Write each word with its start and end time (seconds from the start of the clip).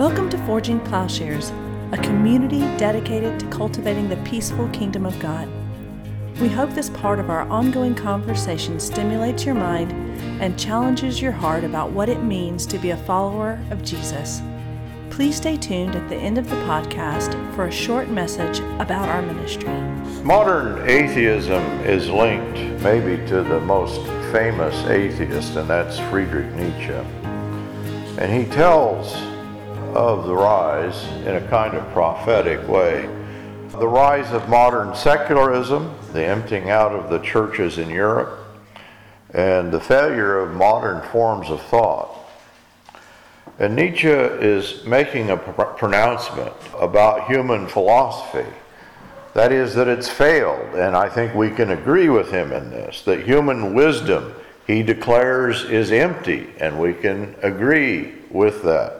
Welcome 0.00 0.30
to 0.30 0.38
Forging 0.46 0.80
Plowshares, 0.80 1.50
a 1.92 1.98
community 1.98 2.60
dedicated 2.78 3.38
to 3.38 3.46
cultivating 3.48 4.08
the 4.08 4.16
peaceful 4.24 4.66
kingdom 4.70 5.04
of 5.04 5.20
God. 5.20 5.46
We 6.40 6.48
hope 6.48 6.70
this 6.70 6.88
part 6.88 7.18
of 7.18 7.28
our 7.28 7.42
ongoing 7.50 7.94
conversation 7.94 8.80
stimulates 8.80 9.44
your 9.44 9.56
mind 9.56 9.92
and 10.40 10.58
challenges 10.58 11.20
your 11.20 11.32
heart 11.32 11.64
about 11.64 11.90
what 11.90 12.08
it 12.08 12.22
means 12.22 12.64
to 12.68 12.78
be 12.78 12.92
a 12.92 12.96
follower 12.96 13.62
of 13.70 13.84
Jesus. 13.84 14.40
Please 15.10 15.36
stay 15.36 15.58
tuned 15.58 15.94
at 15.94 16.08
the 16.08 16.16
end 16.16 16.38
of 16.38 16.48
the 16.48 16.56
podcast 16.64 17.34
for 17.54 17.66
a 17.66 17.70
short 17.70 18.08
message 18.08 18.60
about 18.80 19.06
our 19.06 19.20
ministry. 19.20 19.68
Modern 20.24 20.88
atheism 20.88 21.62
is 21.80 22.08
linked 22.08 22.82
maybe 22.82 23.22
to 23.28 23.42
the 23.42 23.60
most 23.60 24.00
famous 24.32 24.74
atheist, 24.86 25.56
and 25.56 25.68
that's 25.68 25.98
Friedrich 26.08 26.50
Nietzsche. 26.54 26.94
And 28.16 28.32
he 28.32 28.50
tells 28.50 29.29
of 29.94 30.26
the 30.26 30.34
rise 30.34 31.04
in 31.26 31.36
a 31.36 31.48
kind 31.48 31.74
of 31.74 31.86
prophetic 31.92 32.66
way. 32.68 33.08
The 33.70 33.88
rise 33.88 34.32
of 34.32 34.48
modern 34.48 34.94
secularism, 34.94 35.94
the 36.12 36.24
emptying 36.24 36.70
out 36.70 36.92
of 36.92 37.10
the 37.10 37.18
churches 37.20 37.78
in 37.78 37.88
Europe, 37.88 38.38
and 39.32 39.72
the 39.72 39.80
failure 39.80 40.38
of 40.38 40.54
modern 40.54 41.02
forms 41.10 41.50
of 41.50 41.62
thought. 41.62 42.16
And 43.58 43.76
Nietzsche 43.76 44.08
is 44.08 44.84
making 44.84 45.30
a 45.30 45.36
pr- 45.36 45.62
pronouncement 45.62 46.52
about 46.78 47.26
human 47.26 47.68
philosophy. 47.68 48.48
That 49.34 49.52
is, 49.52 49.74
that 49.74 49.86
it's 49.86 50.08
failed, 50.08 50.74
and 50.74 50.96
I 50.96 51.08
think 51.08 51.34
we 51.34 51.50
can 51.50 51.70
agree 51.70 52.08
with 52.08 52.30
him 52.30 52.52
in 52.52 52.70
this, 52.70 53.02
that 53.02 53.24
human 53.24 53.74
wisdom, 53.74 54.34
he 54.66 54.82
declares, 54.82 55.64
is 55.64 55.92
empty, 55.92 56.52
and 56.58 56.80
we 56.80 56.94
can 56.94 57.36
agree 57.42 58.14
with 58.30 58.62
that. 58.64 58.99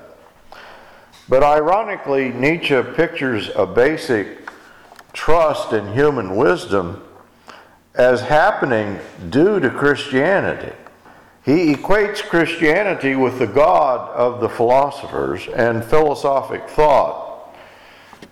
But 1.30 1.44
ironically, 1.44 2.30
Nietzsche 2.30 2.82
pictures 2.96 3.52
a 3.54 3.64
basic 3.64 4.50
trust 5.12 5.72
in 5.72 5.92
human 5.92 6.34
wisdom 6.34 7.04
as 7.94 8.20
happening 8.20 8.98
due 9.30 9.60
to 9.60 9.70
Christianity. 9.70 10.72
He 11.44 11.72
equates 11.72 12.20
Christianity 12.20 13.14
with 13.14 13.38
the 13.38 13.46
God 13.46 14.10
of 14.10 14.40
the 14.40 14.48
philosophers 14.48 15.46
and 15.46 15.84
philosophic 15.84 16.68
thought 16.68 17.56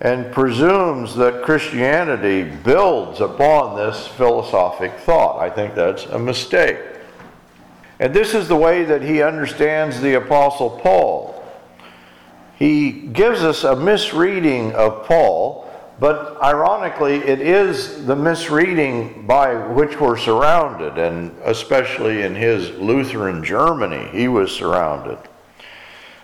and 0.01 0.33
presumes 0.33 1.15
that 1.15 1.45
Christianity 1.45 2.43
builds 2.43 3.21
upon 3.21 3.77
this 3.77 4.09
philosophic 4.09 4.93
thought. 4.99 5.39
I 5.39 5.51
think 5.51 5.77
that's 5.77 6.05
a 6.07 6.19
mistake. 6.19 6.81
And 8.01 8.13
this 8.13 8.35
is 8.35 8.49
the 8.49 8.57
way 8.57 8.83
that 8.83 9.03
he 9.03 9.23
understands 9.23 10.01
the 10.01 10.15
Apostle 10.15 10.71
Paul 10.71 11.38
he 12.59 12.91
gives 12.91 13.45
us 13.45 13.63
a 13.63 13.77
misreading 13.77 14.73
of 14.75 15.07
Paul, 15.07 15.71
but 16.01 16.43
ironically, 16.43 17.17
it 17.17 17.41
is 17.41 18.05
the 18.05 18.17
misreading 18.17 19.27
by 19.29 19.55
which 19.55 20.01
we're 20.01 20.17
surrounded, 20.17 20.99
and 20.99 21.37
especially 21.45 22.23
in 22.23 22.35
his 22.35 22.71
Lutheran 22.71 23.45
Germany, 23.45 24.09
he 24.11 24.27
was 24.27 24.51
surrounded. 24.51 25.19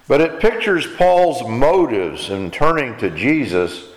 But 0.09 0.21
it 0.21 0.41
pictures 0.41 0.89
Paul's 0.97 1.49
motives 1.49 2.31
in 2.31 2.51
turning 2.51 2.97
to 2.99 3.11
Jesus 3.11 3.91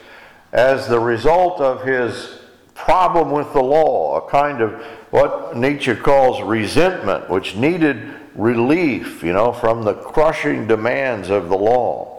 as 0.54 0.88
the 0.88 1.00
result 1.00 1.60
of 1.60 1.84
his 1.84 2.40
problem 2.76 3.32
with 3.32 3.52
the 3.54 3.64
law, 3.64 4.18
a 4.18 4.30
kind 4.30 4.62
of 4.62 4.74
what 5.10 5.58
Nietzsche 5.58 5.96
calls 5.96 6.42
resentment, 6.44 7.32
which 7.32 7.56
needed 7.56 8.14
relief, 8.36 9.24
you 9.24 9.34
know, 9.34 9.52
from 9.52 9.84
the 9.84 9.96
crushing 9.96 10.68
demands 10.68 11.32
of 11.32 11.50
the 11.50 11.58
law. 11.58 12.17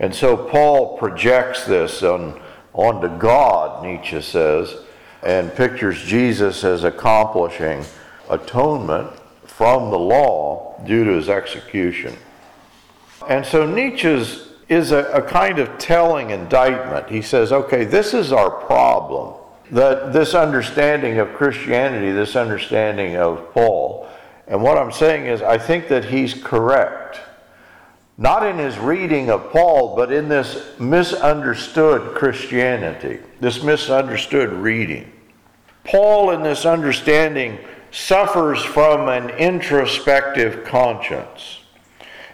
And 0.00 0.14
so 0.14 0.36
Paul 0.36 0.96
projects 0.96 1.66
this 1.66 2.02
on, 2.02 2.40
onto 2.72 3.08
God, 3.18 3.84
Nietzsche 3.84 4.22
says, 4.22 4.78
and 5.22 5.54
pictures 5.54 6.02
Jesus 6.02 6.64
as 6.64 6.84
accomplishing 6.84 7.84
atonement 8.30 9.12
from 9.44 9.90
the 9.90 9.98
law 9.98 10.82
due 10.86 11.04
to 11.04 11.12
his 11.12 11.28
execution. 11.28 12.16
And 13.28 13.44
so 13.44 13.66
Nietzsche's 13.66 14.48
is 14.70 14.92
a, 14.92 15.04
a 15.12 15.20
kind 15.20 15.58
of 15.58 15.76
telling 15.78 16.30
indictment. 16.30 17.10
He 17.10 17.20
says, 17.20 17.52
okay, 17.52 17.84
this 17.84 18.14
is 18.14 18.32
our 18.32 18.50
problem. 18.50 19.34
That 19.72 20.12
this 20.12 20.34
understanding 20.34 21.18
of 21.18 21.34
Christianity, 21.34 22.12
this 22.12 22.36
understanding 22.36 23.16
of 23.16 23.52
Paul, 23.52 24.08
and 24.46 24.62
what 24.62 24.78
I'm 24.78 24.92
saying 24.92 25.26
is, 25.26 25.42
I 25.42 25.58
think 25.58 25.88
that 25.88 26.06
he's 26.06 26.34
correct 26.34 27.20
not 28.20 28.46
in 28.46 28.58
his 28.58 28.78
reading 28.78 29.30
of 29.30 29.50
Paul, 29.50 29.96
but 29.96 30.12
in 30.12 30.28
this 30.28 30.78
misunderstood 30.78 32.14
Christianity, 32.14 33.18
this 33.40 33.62
misunderstood 33.62 34.52
reading. 34.52 35.10
Paul, 35.84 36.30
in 36.30 36.42
this 36.42 36.66
understanding, 36.66 37.58
suffers 37.90 38.62
from 38.62 39.08
an 39.08 39.30
introspective 39.30 40.64
conscience 40.64 41.60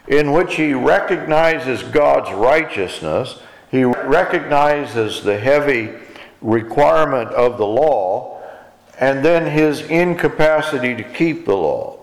in 0.09 0.33
which 0.33 0.57
he 0.57 0.75
recognizes 0.75 1.85
God's 1.85 2.33
righteousness, 2.33 3.39
he 3.71 3.85
recognizes 3.85 5.23
the 5.23 5.39
heavy 5.39 5.91
requirement 6.41 7.31
of 7.31 7.59
the 7.59 7.67
law, 7.67 8.43
and 8.99 9.25
then 9.25 9.51
his 9.51 9.83
incapacity 9.83 10.97
to 10.97 11.05
keep 11.05 11.47
the 11.47 11.57
law. 11.57 11.96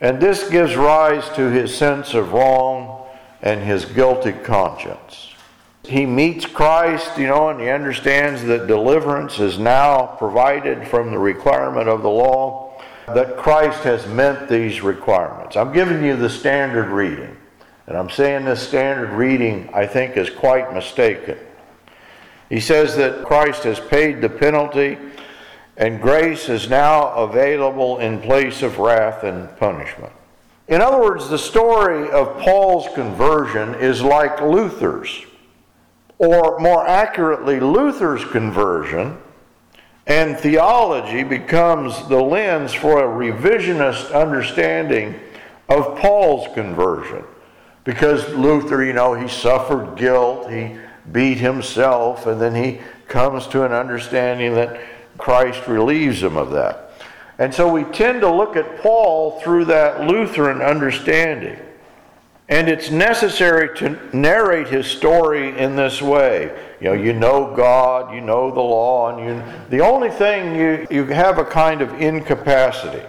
And 0.00 0.20
this 0.20 0.48
gives 0.48 0.76
rise 0.76 1.28
to 1.30 1.50
his 1.50 1.76
sense 1.76 2.14
of 2.14 2.32
wrong 2.32 3.06
and 3.42 3.62
his 3.62 3.84
guilty 3.84 4.32
conscience. 4.32 5.34
He 5.84 6.06
meets 6.06 6.44
Christ, 6.44 7.16
you 7.18 7.26
know, 7.26 7.48
and 7.48 7.60
he 7.60 7.68
understands 7.68 8.44
that 8.44 8.66
deliverance 8.66 9.38
is 9.38 9.58
now 9.58 10.06
provided 10.18 10.86
from 10.86 11.10
the 11.10 11.18
requirement 11.18 11.88
of 11.88 12.02
the 12.02 12.10
law, 12.10 12.80
that 13.06 13.38
Christ 13.38 13.82
has 13.84 14.06
met 14.06 14.48
these 14.48 14.82
requirements. 14.82 15.56
I'm 15.56 15.72
giving 15.72 16.04
you 16.04 16.14
the 16.14 16.28
standard 16.28 16.88
reading. 16.88 17.34
And 17.86 17.96
I'm 17.96 18.10
saying 18.10 18.44
this 18.44 18.68
standard 18.68 19.10
reading, 19.10 19.70
I 19.72 19.86
think, 19.86 20.18
is 20.18 20.28
quite 20.28 20.74
mistaken. 20.74 21.38
He 22.50 22.60
says 22.60 22.94
that 22.96 23.24
Christ 23.24 23.62
has 23.62 23.80
paid 23.80 24.20
the 24.20 24.28
penalty 24.28 24.98
and 25.78 26.02
grace 26.02 26.48
is 26.48 26.68
now 26.68 27.08
available 27.14 27.98
in 27.98 28.20
place 28.20 28.62
of 28.62 28.78
wrath 28.78 29.22
and 29.22 29.56
punishment. 29.58 30.12
In 30.66 30.82
other 30.82 31.00
words, 31.00 31.30
the 31.30 31.38
story 31.38 32.10
of 32.10 32.36
Paul's 32.40 32.92
conversion 32.94 33.76
is 33.76 34.02
like 34.02 34.42
Luther's, 34.42 35.24
or 36.18 36.58
more 36.58 36.86
accurately, 36.86 37.60
Luther's 37.60 38.24
conversion, 38.24 39.16
and 40.08 40.36
theology 40.36 41.22
becomes 41.22 42.06
the 42.08 42.20
lens 42.20 42.74
for 42.74 42.98
a 42.98 43.32
revisionist 43.32 44.12
understanding 44.12 45.14
of 45.68 45.96
Paul's 45.96 46.52
conversion. 46.54 47.22
Because 47.84 48.28
Luther, 48.34 48.84
you 48.84 48.94
know, 48.94 49.14
he 49.14 49.28
suffered 49.28 49.96
guilt, 49.96 50.50
he 50.50 50.76
beat 51.12 51.38
himself, 51.38 52.26
and 52.26 52.40
then 52.40 52.54
he 52.54 52.80
comes 53.06 53.46
to 53.48 53.64
an 53.64 53.72
understanding 53.72 54.54
that 54.54 54.80
Christ 55.18 55.66
relieves 55.66 56.22
him 56.22 56.36
of 56.36 56.50
that. 56.52 56.92
And 57.38 57.54
so 57.54 57.70
we 57.70 57.84
tend 57.84 58.20
to 58.22 58.32
look 58.32 58.56
at 58.56 58.80
Paul 58.80 59.40
through 59.40 59.66
that 59.66 60.06
Lutheran 60.06 60.62
understanding. 60.62 61.58
And 62.48 62.68
it's 62.68 62.90
necessary 62.90 63.76
to 63.78 64.16
narrate 64.16 64.68
his 64.68 64.86
story 64.86 65.56
in 65.58 65.76
this 65.76 66.00
way. 66.00 66.50
You 66.80 66.88
know, 66.88 66.92
you 66.94 67.12
know 67.12 67.54
God, 67.54 68.14
you 68.14 68.22
know 68.22 68.50
the 68.50 68.60
law, 68.60 69.14
and 69.14 69.24
you 69.24 69.44
the 69.68 69.84
only 69.84 70.08
thing 70.08 70.56
you, 70.56 70.86
you 70.90 71.04
have 71.04 71.38
a 71.38 71.44
kind 71.44 71.82
of 71.82 72.00
incapacity. 72.00 73.04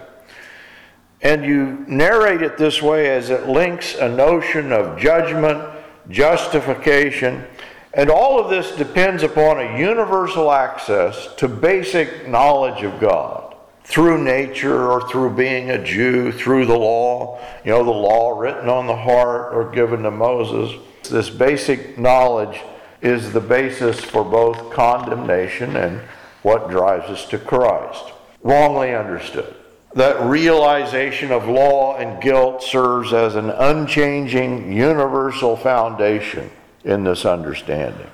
And 1.22 1.44
you 1.44 1.84
narrate 1.88 2.42
it 2.42 2.58
this 2.58 2.82
way 2.82 3.08
as 3.10 3.30
it 3.30 3.48
links 3.48 3.94
a 3.94 4.08
notion 4.08 4.72
of 4.72 4.98
judgment, 4.98 5.62
justification, 6.08 7.44
and 7.92 8.08
all 8.08 8.38
of 8.38 8.50
this 8.50 8.76
depends 8.76 9.22
upon 9.22 9.58
a 9.58 9.78
universal 9.78 10.52
access 10.52 11.34
to 11.36 11.48
basic 11.48 12.28
knowledge 12.28 12.84
of 12.84 13.00
God 13.00 13.56
through 13.82 14.22
nature 14.22 14.88
or 14.88 15.08
through 15.08 15.30
being 15.30 15.70
a 15.70 15.84
Jew, 15.84 16.30
through 16.30 16.66
the 16.66 16.78
law, 16.78 17.40
you 17.64 17.72
know, 17.72 17.82
the 17.82 17.90
law 17.90 18.38
written 18.38 18.68
on 18.68 18.86
the 18.86 18.96
heart 18.96 19.52
or 19.52 19.72
given 19.72 20.04
to 20.04 20.10
Moses. 20.12 20.78
This 21.10 21.28
basic 21.28 21.98
knowledge 21.98 22.60
is 23.02 23.32
the 23.32 23.40
basis 23.40 23.98
for 23.98 24.22
both 24.22 24.72
condemnation 24.72 25.74
and 25.74 26.00
what 26.42 26.70
drives 26.70 27.10
us 27.10 27.26
to 27.30 27.38
Christ. 27.38 28.12
Wrongly 28.42 28.94
understood. 28.94 29.56
That 29.94 30.20
realization 30.22 31.32
of 31.32 31.48
law 31.48 31.96
and 31.96 32.22
guilt 32.22 32.62
serves 32.62 33.12
as 33.12 33.34
an 33.34 33.50
unchanging 33.50 34.72
universal 34.72 35.56
foundation 35.56 36.48
in 36.84 37.04
this 37.04 37.24
understanding. 37.24 38.10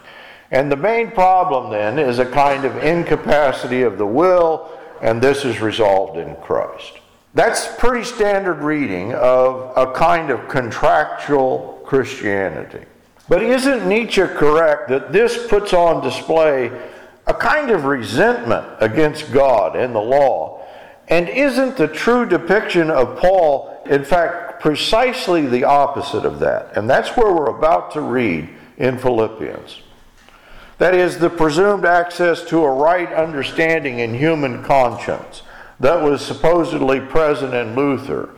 And 0.50 0.70
the 0.70 0.76
main 0.76 1.10
problem 1.10 1.70
then 1.70 1.98
is 1.98 2.18
a 2.18 2.26
kind 2.26 2.64
of 2.64 2.76
incapacity 2.84 3.82
of 3.82 3.98
the 3.98 4.06
will, 4.06 4.70
and 5.02 5.20
this 5.20 5.44
is 5.44 5.60
resolved 5.60 6.18
in 6.18 6.36
Christ. 6.36 7.00
That's 7.34 7.68
pretty 7.76 8.04
standard 8.04 8.60
reading 8.60 9.12
of 9.14 9.76
a 9.76 9.92
kind 9.92 10.30
of 10.30 10.48
contractual 10.48 11.82
Christianity. 11.84 12.84
But 13.28 13.42
isn't 13.42 13.86
Nietzsche 13.86 14.22
correct 14.22 14.88
that 14.88 15.12
this 15.12 15.46
puts 15.48 15.72
on 15.72 16.02
display 16.02 16.70
a 17.26 17.34
kind 17.34 17.70
of 17.70 17.84
resentment 17.84 18.66
against 18.80 19.32
God 19.32 19.76
and 19.76 19.94
the 19.94 20.00
law? 20.00 20.64
And 21.08 21.28
isn't 21.28 21.76
the 21.76 21.88
true 21.88 22.24
depiction 22.24 22.90
of 22.90 23.18
Paul, 23.18 23.82
in 23.86 24.04
fact, 24.04 24.60
precisely 24.60 25.46
the 25.46 25.64
opposite 25.64 26.24
of 26.24 26.38
that? 26.40 26.76
And 26.76 26.88
that's 26.88 27.16
where 27.16 27.32
we're 27.32 27.56
about 27.56 27.92
to 27.92 28.00
read 28.00 28.48
in 28.76 28.98
Philippians. 28.98 29.80
That 30.78 30.94
is, 30.94 31.18
the 31.18 31.30
presumed 31.30 31.86
access 31.86 32.44
to 32.44 32.62
a 32.64 32.70
right 32.70 33.10
understanding 33.12 33.98
in 34.00 34.14
human 34.14 34.62
conscience 34.62 35.42
that 35.80 36.02
was 36.02 36.24
supposedly 36.24 37.00
present 37.00 37.54
in 37.54 37.74
Luther 37.74 38.30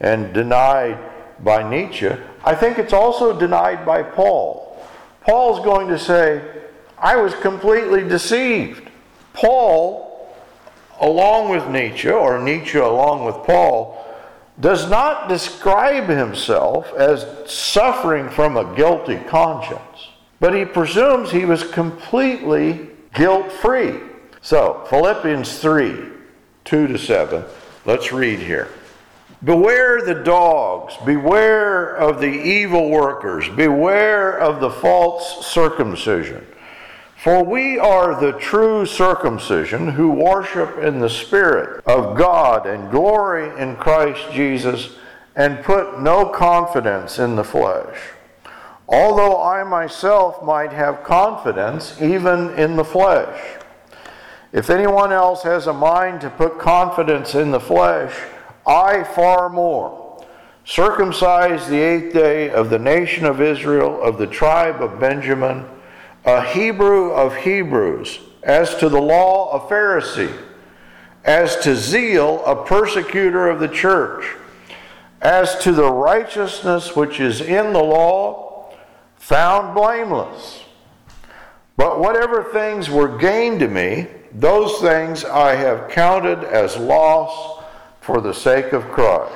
and 0.00 0.32
denied 0.32 0.98
by 1.42 1.68
Nietzsche. 1.68 2.10
I 2.44 2.54
think 2.54 2.78
it's 2.78 2.92
also 2.92 3.38
denied 3.38 3.84
by 3.84 4.02
Paul. 4.02 4.84
Paul's 5.22 5.64
going 5.64 5.88
to 5.88 5.98
say, 5.98 6.42
I 6.98 7.16
was 7.16 7.34
completely 7.34 8.06
deceived. 8.06 8.88
Paul, 9.32 10.32
along 11.00 11.50
with 11.50 11.68
Nietzsche, 11.68 12.10
or 12.10 12.38
Nietzsche 12.38 12.78
along 12.78 13.24
with 13.24 13.34
Paul, 13.46 14.03
does 14.60 14.88
not 14.88 15.28
describe 15.28 16.08
himself 16.08 16.92
as 16.94 17.26
suffering 17.50 18.28
from 18.28 18.56
a 18.56 18.74
guilty 18.76 19.16
conscience, 19.28 20.10
but 20.40 20.54
he 20.54 20.64
presumes 20.64 21.30
he 21.30 21.44
was 21.44 21.64
completely 21.64 22.88
guilt 23.14 23.50
free. 23.50 23.98
So, 24.40 24.84
Philippians 24.88 25.58
3 25.58 26.10
2 26.64 26.86
to 26.86 26.98
7, 26.98 27.44
let's 27.84 28.12
read 28.12 28.38
here. 28.38 28.70
Beware 29.42 30.00
the 30.00 30.14
dogs, 30.14 30.94
beware 31.04 31.94
of 31.96 32.20
the 32.20 32.26
evil 32.26 32.88
workers, 32.88 33.46
beware 33.50 34.38
of 34.38 34.60
the 34.60 34.70
false 34.70 35.46
circumcision. 35.46 36.46
For 37.24 37.42
we 37.42 37.78
are 37.78 38.20
the 38.20 38.32
true 38.32 38.84
circumcision 38.84 39.88
who 39.88 40.10
worship 40.10 40.76
in 40.76 40.98
the 40.98 41.08
Spirit 41.08 41.82
of 41.86 42.18
God 42.18 42.66
and 42.66 42.90
glory 42.90 43.48
in 43.58 43.76
Christ 43.76 44.30
Jesus 44.30 44.90
and 45.34 45.64
put 45.64 46.02
no 46.02 46.26
confidence 46.26 47.18
in 47.18 47.34
the 47.34 47.42
flesh. 47.42 47.96
Although 48.86 49.42
I 49.42 49.64
myself 49.64 50.42
might 50.42 50.70
have 50.74 51.02
confidence 51.02 51.98
even 52.02 52.50
in 52.58 52.76
the 52.76 52.84
flesh. 52.84 53.58
If 54.52 54.68
anyone 54.68 55.10
else 55.10 55.44
has 55.44 55.66
a 55.66 55.72
mind 55.72 56.20
to 56.20 56.28
put 56.28 56.58
confidence 56.58 57.34
in 57.34 57.52
the 57.52 57.58
flesh, 57.58 58.14
I 58.66 59.02
far 59.02 59.48
more. 59.48 60.22
Circumcised 60.66 61.70
the 61.70 61.80
eighth 61.80 62.12
day 62.12 62.50
of 62.50 62.68
the 62.68 62.78
nation 62.78 63.24
of 63.24 63.40
Israel, 63.40 64.02
of 64.02 64.18
the 64.18 64.26
tribe 64.26 64.82
of 64.82 65.00
Benjamin 65.00 65.64
a 66.24 66.42
Hebrew 66.42 67.10
of 67.12 67.36
Hebrews, 67.36 68.20
as 68.42 68.74
to 68.76 68.88
the 68.88 69.00
law, 69.00 69.50
a 69.52 69.68
Pharisee, 69.70 70.34
as 71.24 71.56
to 71.58 71.74
zeal, 71.74 72.44
a 72.44 72.64
persecutor 72.64 73.48
of 73.48 73.60
the 73.60 73.68
church, 73.68 74.24
as 75.20 75.58
to 75.60 75.72
the 75.72 75.90
righteousness 75.90 76.94
which 76.94 77.20
is 77.20 77.40
in 77.40 77.72
the 77.72 77.82
law, 77.82 78.74
found 79.16 79.74
blameless. 79.74 80.62
But 81.76 81.98
whatever 81.98 82.44
things 82.44 82.90
were 82.90 83.18
gained 83.18 83.60
to 83.60 83.68
me, 83.68 84.06
those 84.32 84.80
things 84.80 85.24
I 85.24 85.54
have 85.54 85.88
counted 85.90 86.44
as 86.44 86.76
loss 86.76 87.62
for 88.00 88.20
the 88.20 88.34
sake 88.34 88.72
of 88.72 88.84
Christ. 88.90 89.32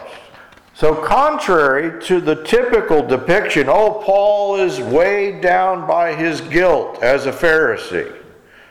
So, 0.78 0.94
contrary 0.94 2.00
to 2.04 2.20
the 2.20 2.36
typical 2.44 3.04
depiction, 3.04 3.68
oh, 3.68 4.00
Paul 4.04 4.60
is 4.60 4.78
weighed 4.78 5.40
down 5.40 5.88
by 5.88 6.14
his 6.14 6.40
guilt 6.40 7.02
as 7.02 7.26
a 7.26 7.32
Pharisee 7.32 8.14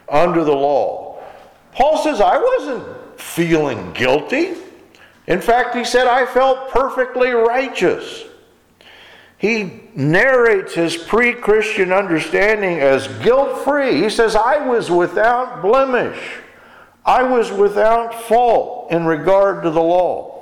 under 0.08 0.46
the 0.46 0.56
law. 0.56 1.22
Paul 1.74 1.98
says, 1.98 2.22
I 2.22 2.38
wasn't 2.38 3.20
feeling 3.20 3.92
guilty. 3.92 4.54
In 5.28 5.42
fact, 5.42 5.76
he 5.76 5.84
said, 5.84 6.08
I 6.08 6.26
felt 6.26 6.70
perfectly 6.70 7.32
righteous. 7.32 8.24
He 9.38 9.82
narrates 9.94 10.76
his 10.76 10.96
pre 10.96 11.34
Christian 11.34 11.92
understanding 11.92 12.80
as 12.80 13.10
guilt 13.22 13.66
free. 13.66 14.02
He 14.02 14.10
says, 14.10 14.34
I 14.34 14.66
was 14.66 14.90
without 14.90 15.62
blemish, 15.62 16.38
I 17.06 17.24
was 17.24 17.52
without 17.52 18.14
fault 18.16 18.94
in 18.94 19.06
regard 19.06 19.62
to 19.64 19.72
the 19.72 19.84
law. 19.84 20.37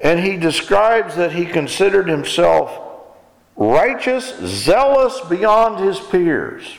And 0.00 0.20
he 0.20 0.36
describes 0.36 1.16
that 1.16 1.32
he 1.32 1.44
considered 1.44 2.08
himself 2.08 2.80
righteous, 3.56 4.38
zealous 4.44 5.20
beyond 5.28 5.84
his 5.84 5.98
peers, 5.98 6.78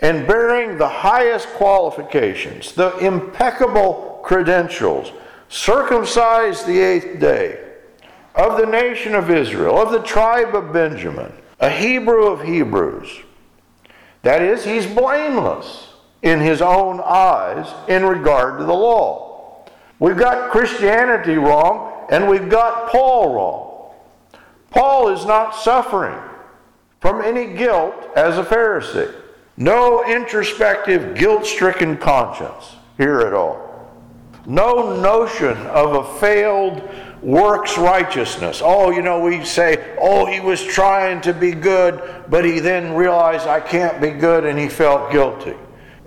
and 0.00 0.26
bearing 0.26 0.76
the 0.76 0.88
highest 0.88 1.46
qualifications, 1.50 2.72
the 2.72 2.96
impeccable 2.98 4.20
credentials, 4.24 5.12
circumcised 5.48 6.66
the 6.66 6.80
eighth 6.80 7.20
day, 7.20 7.58
of 8.34 8.58
the 8.58 8.66
nation 8.66 9.14
of 9.14 9.30
Israel, 9.30 9.78
of 9.78 9.92
the 9.92 10.02
tribe 10.02 10.56
of 10.56 10.72
Benjamin, 10.72 11.32
a 11.60 11.70
Hebrew 11.70 12.26
of 12.26 12.42
Hebrews. 12.42 13.20
That 14.22 14.42
is, 14.42 14.64
he's 14.64 14.86
blameless 14.86 15.90
in 16.22 16.40
his 16.40 16.62
own 16.62 17.00
eyes 17.04 17.72
in 17.88 18.04
regard 18.04 18.58
to 18.58 18.64
the 18.64 18.74
law. 18.74 19.64
We've 19.98 20.16
got 20.16 20.50
Christianity 20.50 21.36
wrong 21.36 21.91
and 22.10 22.28
we've 22.28 22.48
got 22.48 22.90
Paul 22.90 23.34
wrong. 23.34 23.94
Paul 24.70 25.08
is 25.08 25.24
not 25.26 25.54
suffering 25.54 26.18
from 27.00 27.20
any 27.20 27.56
guilt 27.56 27.94
as 28.16 28.38
a 28.38 28.44
Pharisee. 28.44 29.14
No 29.56 30.04
introspective, 30.04 31.14
guilt 31.14 31.44
stricken 31.44 31.96
conscience 31.96 32.76
here 32.96 33.20
at 33.20 33.34
all. 33.34 33.68
No 34.46 35.00
notion 35.00 35.56
of 35.68 35.94
a 35.94 36.18
failed 36.18 36.88
works 37.22 37.78
righteousness. 37.78 38.60
Oh, 38.64 38.90
you 38.90 39.02
know, 39.02 39.20
we 39.20 39.44
say, 39.44 39.96
oh, 40.00 40.26
he 40.26 40.40
was 40.40 40.62
trying 40.62 41.20
to 41.20 41.32
be 41.32 41.52
good, 41.52 42.24
but 42.28 42.44
he 42.44 42.58
then 42.58 42.94
realized 42.94 43.46
I 43.46 43.60
can't 43.60 44.00
be 44.00 44.10
good 44.10 44.44
and 44.44 44.58
he 44.58 44.68
felt 44.68 45.12
guilty. 45.12 45.54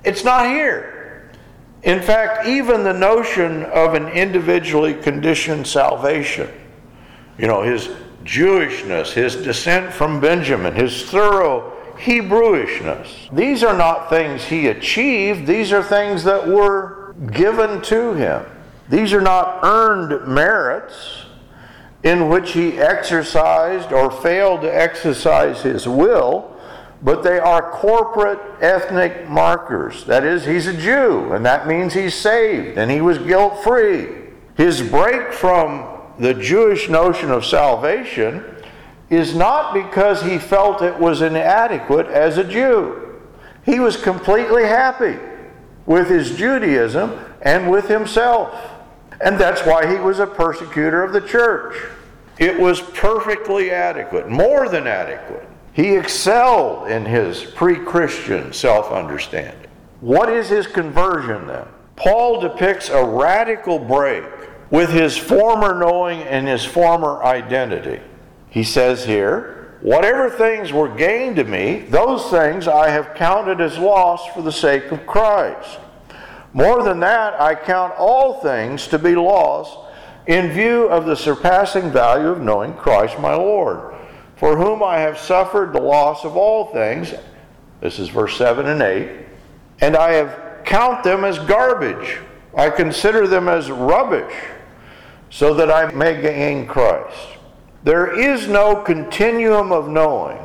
It's 0.04 0.24
not 0.24 0.48
here. 0.48 0.95
In 1.86 2.02
fact, 2.02 2.48
even 2.48 2.84
the 2.84 2.94
notion 2.94 3.64
of 3.66 3.94
an 3.94 4.08
individually 4.10 4.96
conditioned 4.96 5.68
salvation, 5.68 6.50
you 7.38 7.48
know, 7.48 7.62
his 7.62 7.90
Jewishness, 8.24 9.14
his 9.14 9.36
descent 9.36 9.94
from 9.94 10.20
Benjamin, 10.20 10.74
his 10.74 11.04
thorough 11.04 11.72
Hebrewishness, 11.98 13.34
these 13.34 13.64
are 13.64 13.78
not 13.78 14.10
things 14.10 14.44
he 14.46 14.68
achieved, 14.68 15.46
these 15.46 15.72
are 15.72 15.84
things 15.84 16.24
that 16.24 16.48
were 16.48 17.14
given 17.32 17.82
to 17.84 18.14
him. 18.14 18.44
These 18.90 19.14
are 19.14 19.22
not 19.22 19.60
earned 19.64 20.28
merits 20.28 21.26
in 22.02 22.30
which 22.30 22.54
he 22.54 22.80
exercised 22.80 23.92
or 23.92 24.10
failed 24.10 24.62
to 24.62 24.76
exercise 24.76 25.62
his 25.62 25.88
will 25.88 26.55
but 27.02 27.24
they 27.24 27.40
are 27.40 27.72
corporate 27.72 28.40
ethnic 28.62 29.30
markers. 29.30 30.06
That 30.06 30.24
is, 30.24 30.46
he's 30.46 30.68
a 30.68 30.76
Jew, 30.76 31.34
and 31.34 31.46
that 31.46 31.68
means 31.68 31.94
he's 31.94 32.16
saved, 32.16 32.78
and 32.78 32.90
he 32.90 33.02
was 33.02 33.18
guilt 33.18 33.64
free. 33.64 34.08
His 34.56 34.82
break 34.82 35.34
from 35.34 35.88
the 36.20 36.34
Jewish 36.34 36.90
notion 36.90 37.32
of 37.32 37.46
salvation 37.46 38.44
is 39.10 39.36
not 39.36 39.74
because 39.74 40.24
he 40.24 40.40
felt 40.40 40.82
it 40.82 40.98
was 40.98 41.22
inadequate 41.22 42.08
as 42.08 42.38
a 42.38 42.44
Jew. 42.44 43.22
He 43.66 43.80
was 43.80 43.98
completely 43.98 44.64
happy 44.64 45.18
with 45.86 46.10
his 46.10 46.36
Judaism 46.38 47.20
and 47.42 47.70
with 47.70 47.88
himself. 47.88 48.72
And 49.22 49.40
that's 49.40 49.62
why 49.62 49.88
he 49.88 50.00
was 50.00 50.20
a 50.20 50.28
persecutor 50.28 51.04
of 51.04 51.14
the 51.14 51.22
church. 51.22 51.76
It 52.38 52.60
was 52.60 52.82
perfectly 52.82 53.72
adequate, 53.72 54.30
more 54.30 54.68
than 54.68 54.88
adequate. 54.88 55.48
He 55.76 55.98
excelled 55.98 56.88
in 56.88 57.04
his 57.04 57.44
pre 57.44 57.76
Christian 57.76 58.54
self 58.54 58.92
understanding. 58.92 59.70
What 60.00 60.32
is 60.32 60.48
his 60.48 60.68
conversion 60.68 61.48
then? 61.48 61.68
Paul 61.98 62.40
depicts 62.40 62.90
a 62.90 63.04
radical 63.04 63.78
break 63.78 64.24
with 64.72 64.90
his 64.90 65.18
former 65.18 65.78
knowing 65.78 66.22
and 66.22 66.48
his 66.48 66.64
former 66.64 67.22
identity. 67.24 68.00
He 68.50 68.64
says 68.64 69.04
here, 69.04 69.78
Whatever 69.82 70.30
things 70.30 70.72
were 70.72 70.88
gained 70.88 71.36
to 71.36 71.44
me, 71.44 71.80
those 71.90 72.30
things 72.30 72.70
I 72.70 72.90
have 72.90 73.14
counted 73.14 73.60
as 73.60 73.78
loss 73.78 74.26
for 74.28 74.42
the 74.42 74.54
sake 74.54 74.94
of 74.94 75.06
Christ. 75.06 75.78
More 76.54 76.84
than 76.84 77.02
that, 77.02 77.40
I 77.40 77.54
count 77.54 77.94
all 77.98 78.40
things 78.40 78.88
to 78.88 78.98
be 78.98 79.14
lost 79.14 79.78
in 80.26 80.54
view 80.54 80.88
of 80.88 81.06
the 81.06 81.18
surpassing 81.18 81.92
value 81.92 82.30
of 82.30 82.42
knowing 82.42 82.76
Christ 82.76 83.20
my 83.20 83.36
Lord 83.36 83.95
for 84.36 84.58
whom 84.58 84.84
I 84.84 84.98
have 85.00 85.18
suffered 85.18 85.74
the 85.74 85.82
loss 85.82 86.26
of 86.26 86.36
all 86.36 86.66
things. 86.66 87.14
This 87.82 88.00
is 88.00 88.10
verse 88.10 88.38
7 88.38 88.66
and 88.66 88.82
8. 88.82 89.26
And 89.82 89.96
I 89.96 90.14
have 90.14 90.64
count 90.66 91.04
them 91.04 91.24
as 91.24 91.40
garbage. 91.40 92.20
I 92.56 92.70
consider 92.70 93.28
them 93.28 93.48
as 93.48 93.70
rubbish, 93.70 94.34
so 95.30 95.54
that 95.56 95.70
I 95.70 95.92
may 95.94 96.22
gain 96.22 96.66
Christ. 96.66 97.38
There 97.84 98.18
is 98.18 98.48
no 98.48 98.78
continuum 98.78 99.72
of 99.72 99.90
knowing 99.90 100.40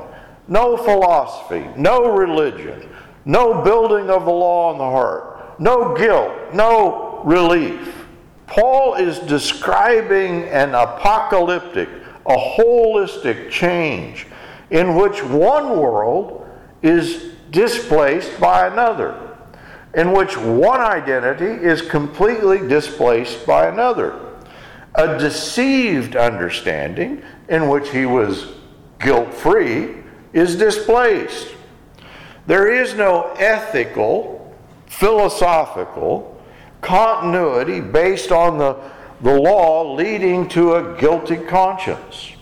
no 0.50 0.76
philosophy, 0.76 1.64
no 1.76 2.12
religion, 2.12 2.88
no 3.25 3.62
building 3.62 4.11
of 4.11 4.25
the 4.25 4.30
law 4.30 4.73
in 4.73 4.78
the 4.78 4.85
heart, 4.85 5.61
no 5.61 5.97
guilt, 5.97 6.52
no 6.52 7.23
relief. 7.25 8.04
Paul 8.49 8.94
is 8.94 9.20
describing 9.20 10.42
an 10.49 10.75
apocalyptic, 10.75 11.88
a 12.27 12.37
holistic 12.37 13.50
change 13.50 14.27
in 14.71 14.95
which 14.95 15.23
one 15.23 15.79
world 15.79 16.47
is 16.83 17.33
displaced 17.50 18.39
by 18.41 18.67
another 18.67 19.31
in 19.95 20.12
which 20.12 20.37
one 20.37 20.81
identity 20.81 21.45
is 21.45 21.83
completely 21.83 22.59
displaced 22.69 23.47
by 23.47 23.67
another. 23.67 24.19
A 24.95 25.19
deceived 25.19 26.17
understanding 26.17 27.23
in 27.49 27.69
which 27.69 27.91
he 27.91 28.07
was 28.07 28.53
guilt 29.00 29.33
free 29.33 29.97
is 30.33 30.57
displaced. 30.57 31.49
There 32.47 32.71
is 32.73 32.95
no 32.95 33.33
ethical, 33.39 34.57
philosophical 34.87 36.41
continuity 36.81 37.81
based 37.81 38.33
on 38.33 38.59
the, 38.59 38.75
the 39.23 39.39
law 39.39 39.95
leading 39.95 40.49
to 40.49 40.75
a 40.75 40.99
guilty 40.99 41.37
conscience. 41.37 42.33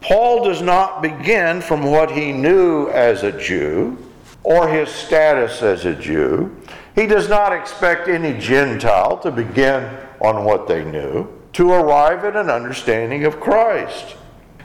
Paul 0.00 0.44
does 0.44 0.62
not 0.62 1.02
begin 1.02 1.60
from 1.60 1.82
what 1.82 2.10
he 2.10 2.32
knew 2.32 2.88
as 2.90 3.22
a 3.22 3.32
Jew 3.32 3.98
or 4.42 4.68
his 4.68 4.88
status 4.88 5.62
as 5.62 5.84
a 5.84 5.94
Jew. 5.94 6.54
He 6.94 7.06
does 7.06 7.28
not 7.28 7.52
expect 7.52 8.08
any 8.08 8.38
Gentile 8.38 9.18
to 9.18 9.30
begin 9.30 9.82
on 10.20 10.44
what 10.44 10.68
they 10.68 10.84
knew 10.84 11.28
to 11.54 11.72
arrive 11.72 12.24
at 12.24 12.36
an 12.36 12.50
understanding 12.50 13.24
of 13.24 13.40
Christ. 13.40 14.16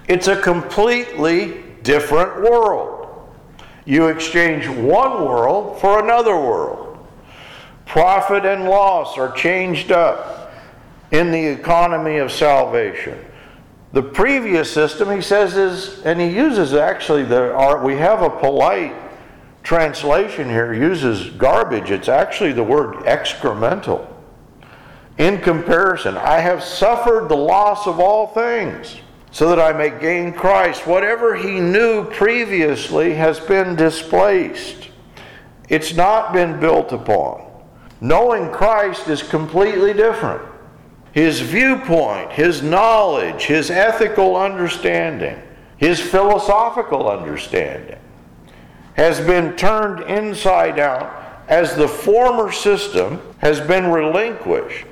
It's 0.08 0.28
a 0.28 0.40
completely 0.40 1.64
different 1.84 2.42
world. 2.42 3.32
You 3.86 4.08
exchange 4.08 4.68
one 4.68 5.26
world 5.26 5.80
for 5.80 6.04
another 6.04 6.36
world. 6.36 7.08
Profit 7.86 8.46
and 8.46 8.66
loss 8.66 9.18
are 9.18 9.32
changed 9.32 9.92
up 9.92 10.41
in 11.12 11.32
the 11.32 11.46
economy 11.46 12.18
of 12.18 12.32
salvation. 12.32 13.24
The 13.94 14.02
previous 14.02 14.72
system, 14.72 15.12
he 15.12 15.22
says, 15.22 15.58
is, 15.58 16.02
and 16.06 16.20
he 16.20 16.28
uses 16.28 16.74
actually 16.74 17.24
the, 17.24 17.54
art, 17.54 17.84
we 17.84 17.98
have 17.98 18.22
a 18.22 18.30
polite 18.30 18.96
translation 19.64 20.50
here 20.50 20.74
uses 20.74 21.30
garbage. 21.32 21.92
It's 21.92 22.10
actually 22.10 22.54
the 22.54 22.64
word 22.64 22.96
excremental. 23.06 24.08
In 25.18 25.40
comparison, 25.40 26.18
I 26.18 26.40
have 26.40 26.64
suffered 26.64 27.28
the 27.28 27.36
loss 27.36 27.86
of 27.86 28.00
all 28.00 28.28
things 28.28 28.98
so 29.32 29.50
that 29.50 29.60
I 29.60 29.72
may 29.78 29.90
gain 29.90 30.34
Christ. 30.34 30.88
Whatever 30.88 31.36
he 31.36 31.60
knew 31.60 32.06
previously 32.06 33.14
has 33.14 33.40
been 33.40 33.76
displaced, 33.76 34.90
it's 35.70 35.94
not 35.94 36.34
been 36.34 36.60
built 36.60 36.92
upon. 36.92 37.46
Knowing 38.00 38.52
Christ 38.52 39.10
is 39.10 39.22
completely 39.22 39.94
different. 39.94 40.42
His 41.12 41.42
viewpoint, 41.42 42.32
his 42.32 42.62
knowledge, 42.62 43.44
his 43.44 43.70
ethical 43.70 44.38
understanding, 44.38 45.42
his 45.78 46.00
philosophical 46.00 47.10
understanding 47.10 48.00
has 48.94 49.20
been 49.20 49.56
turned 49.56 50.04
inside 50.10 50.80
out 50.80 51.44
as 51.48 51.76
the 51.76 51.88
former 51.88 52.52
system 52.52 53.20
has 53.40 53.60
been 53.60 53.88
relinquished, 53.88 54.86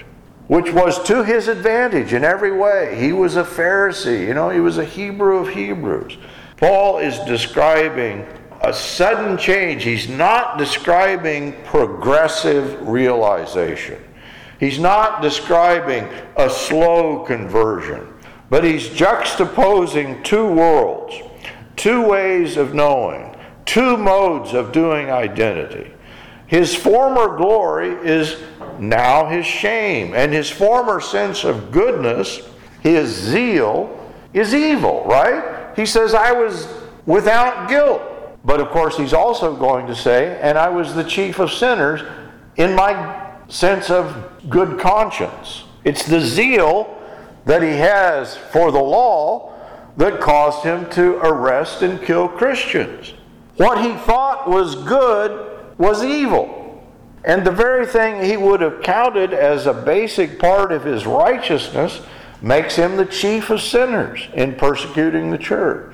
which 0.47 0.71
was 0.73 1.01
to 1.03 1.23
his 1.23 1.47
advantage 1.47 2.11
in 2.11 2.23
every 2.23 2.51
way. 2.51 2.97
He 2.99 3.13
was 3.13 3.35
a 3.35 3.43
Pharisee, 3.43 4.27
you 4.27 4.33
know, 4.33 4.49
he 4.49 4.59
was 4.59 4.77
a 4.77 4.85
Hebrew 4.85 5.37
of 5.37 5.49
Hebrews. 5.49 6.17
Paul 6.57 6.97
is 6.97 7.19
describing 7.19 8.25
a 8.61 8.73
sudden 8.73 9.37
change. 9.37 9.83
He's 9.83 10.09
not 10.09 10.57
describing 10.57 11.53
progressive 11.63 12.85
realization. 12.87 14.03
He's 14.59 14.79
not 14.79 15.21
describing 15.21 16.07
a 16.35 16.49
slow 16.49 17.23
conversion, 17.23 18.13
but 18.49 18.63
he's 18.63 18.89
juxtaposing 18.89 20.23
two 20.23 20.47
worlds, 20.47 21.15
two 21.75 22.05
ways 22.05 22.57
of 22.57 22.73
knowing 22.73 23.29
two 23.69 23.95
modes 23.97 24.55
of 24.55 24.71
doing 24.71 25.11
identity. 25.11 25.91
His 26.47 26.75
former 26.75 27.37
glory 27.37 27.91
is 28.03 28.41
now 28.79 29.27
his 29.27 29.45
shame, 29.45 30.15
and 30.15 30.33
his 30.33 30.49
former 30.49 30.99
sense 30.99 31.43
of 31.43 31.71
goodness, 31.71 32.41
his 32.81 33.09
zeal, 33.09 34.11
is 34.33 34.55
evil, 34.55 35.05
right? 35.05 35.71
He 35.75 35.85
says, 35.85 36.15
I 36.15 36.31
was 36.31 36.67
without 37.05 37.69
guilt. 37.69 38.01
But 38.43 38.59
of 38.59 38.69
course, 38.69 38.97
he's 38.97 39.13
also 39.13 39.55
going 39.55 39.85
to 39.85 39.95
say, 39.95 40.39
and 40.41 40.57
I 40.57 40.69
was 40.69 40.95
the 40.95 41.03
chief 41.03 41.37
of 41.37 41.51
sinners 41.51 42.01
in 42.55 42.73
my 42.73 43.18
sense 43.49 43.89
of 43.89 44.31
good 44.49 44.79
conscience. 44.79 45.65
It's 45.83 46.05
the 46.05 46.21
zeal 46.21 46.95
that 47.45 47.61
he 47.61 47.71
has 47.71 48.37
for 48.37 48.71
the 48.71 48.79
law 48.79 49.53
that 49.97 50.21
caused 50.21 50.63
him 50.63 50.89
to 50.91 51.17
arrest 51.17 51.81
and 51.81 52.01
kill 52.01 52.29
Christians. 52.29 53.13
What 53.57 53.83
he 53.83 53.93
thought 54.05 54.47
was 54.47 54.75
good 54.75 55.77
was 55.77 56.03
evil. 56.03 56.55
And 57.25 57.45
the 57.45 57.51
very 57.51 57.85
thing 57.85 58.23
he 58.23 58.37
would 58.37 58.61
have 58.61 58.81
counted 58.81 59.33
as 59.33 59.65
a 59.65 59.73
basic 59.73 60.39
part 60.39 60.71
of 60.71 60.85
his 60.85 61.05
righteousness 61.05 62.01
makes 62.41 62.75
him 62.75 62.95
the 62.95 63.05
chief 63.05 63.49
of 63.49 63.61
sinners 63.61 64.27
in 64.33 64.55
persecuting 64.55 65.29
the 65.29 65.37
church. 65.37 65.93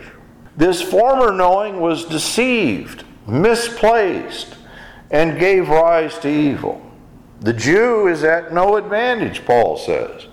This 0.55 0.81
former 0.81 1.31
knowing 1.31 1.79
was 1.79 2.05
deceived, 2.05 3.03
misplaced, 3.27 4.55
and 5.09 5.39
gave 5.39 5.69
rise 5.69 6.19
to 6.19 6.29
evil. 6.29 6.84
The 7.41 7.53
Jew 7.53 8.07
is 8.07 8.23
at 8.23 8.53
no 8.53 8.77
advantage, 8.77 9.45
Paul 9.45 9.77
says. 9.77 10.27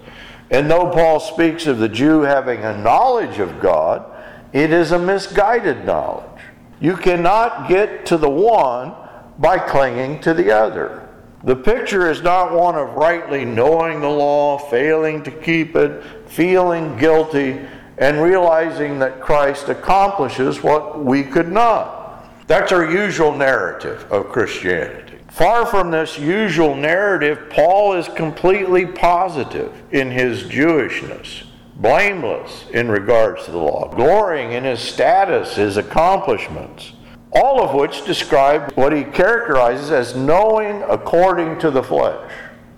And 0.50 0.70
though 0.70 0.90
Paul 0.90 1.18
speaks 1.18 1.66
of 1.66 1.78
the 1.78 1.88
Jew 1.88 2.20
having 2.20 2.62
a 2.62 2.76
knowledge 2.76 3.38
of 3.38 3.60
God, 3.60 4.04
it 4.52 4.70
is 4.70 4.92
a 4.92 4.98
misguided 4.98 5.84
knowledge. 5.84 6.42
You 6.80 6.96
cannot 6.96 7.68
get 7.68 8.06
to 8.06 8.16
the 8.16 8.28
one 8.28 8.92
by 9.38 9.58
clinging 9.58 10.20
to 10.20 10.34
the 10.34 10.50
other. 10.50 11.08
The 11.44 11.56
picture 11.56 12.10
is 12.10 12.22
not 12.22 12.52
one 12.52 12.76
of 12.76 12.94
rightly 12.94 13.44
knowing 13.44 14.00
the 14.00 14.08
law, 14.08 14.58
failing 14.58 15.22
to 15.24 15.30
keep 15.30 15.74
it, 15.74 16.04
feeling 16.26 16.96
guilty, 16.98 17.60
and 17.98 18.22
realizing 18.22 18.98
that 19.00 19.20
Christ 19.20 19.68
accomplishes 19.68 20.62
what 20.62 21.04
we 21.04 21.22
could 21.22 21.50
not. 21.50 22.46
That's 22.46 22.72
our 22.72 22.88
usual 22.90 23.34
narrative 23.34 24.06
of 24.10 24.28
Christianity. 24.28 25.11
Far 25.32 25.64
from 25.64 25.90
this 25.90 26.18
usual 26.18 26.74
narrative, 26.74 27.48
Paul 27.48 27.94
is 27.94 28.06
completely 28.08 28.84
positive 28.84 29.72
in 29.90 30.10
his 30.10 30.42
Jewishness 30.42 31.44
blameless 31.76 32.66
in 32.72 32.88
regards 32.88 33.44
to 33.44 33.50
the 33.50 33.58
law, 33.58 33.88
glorying 33.88 34.52
in 34.52 34.64
his 34.64 34.78
status, 34.78 35.56
his 35.56 35.76
accomplishments, 35.76 36.92
all 37.32 37.62
of 37.62 37.74
which 37.74 38.04
describe 38.04 38.70
what 38.72 38.92
he 38.92 39.04
characterizes 39.04 39.90
as 39.90 40.14
knowing 40.14 40.82
according 40.82 41.58
to 41.58 41.70
the 41.70 41.82
flesh. 41.82 42.30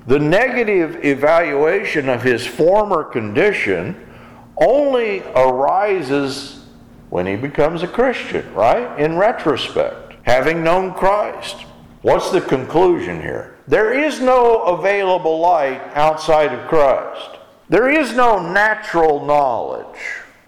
The 0.07 0.19
negative 0.19 1.05
evaluation 1.05 2.09
of 2.09 2.23
his 2.23 2.47
former 2.47 3.05
condition 3.05 4.09
only 4.57 5.23
arises 5.35 6.65
when 7.11 7.27
he 7.27 7.37
becomes 7.37 7.83
a 7.83 7.89
Christian, 7.89 8.55
right? 8.55 8.99
In 8.99 9.17
retrospect, 9.17 10.15
having 10.23 10.63
known 10.63 10.95
Christ. 10.95 11.65
What's 12.05 12.31
the 12.31 12.43
conclusion 12.43 13.23
here? 13.23 13.55
There 13.67 13.99
is 13.99 14.21
no 14.21 14.61
available 14.65 15.41
light 15.41 15.81
outside 15.95 16.53
of 16.53 16.69
Christ. 16.69 17.39
There 17.71 17.89
is 17.89 18.13
no 18.13 18.53
natural 18.53 19.25
knowledge. 19.25 19.99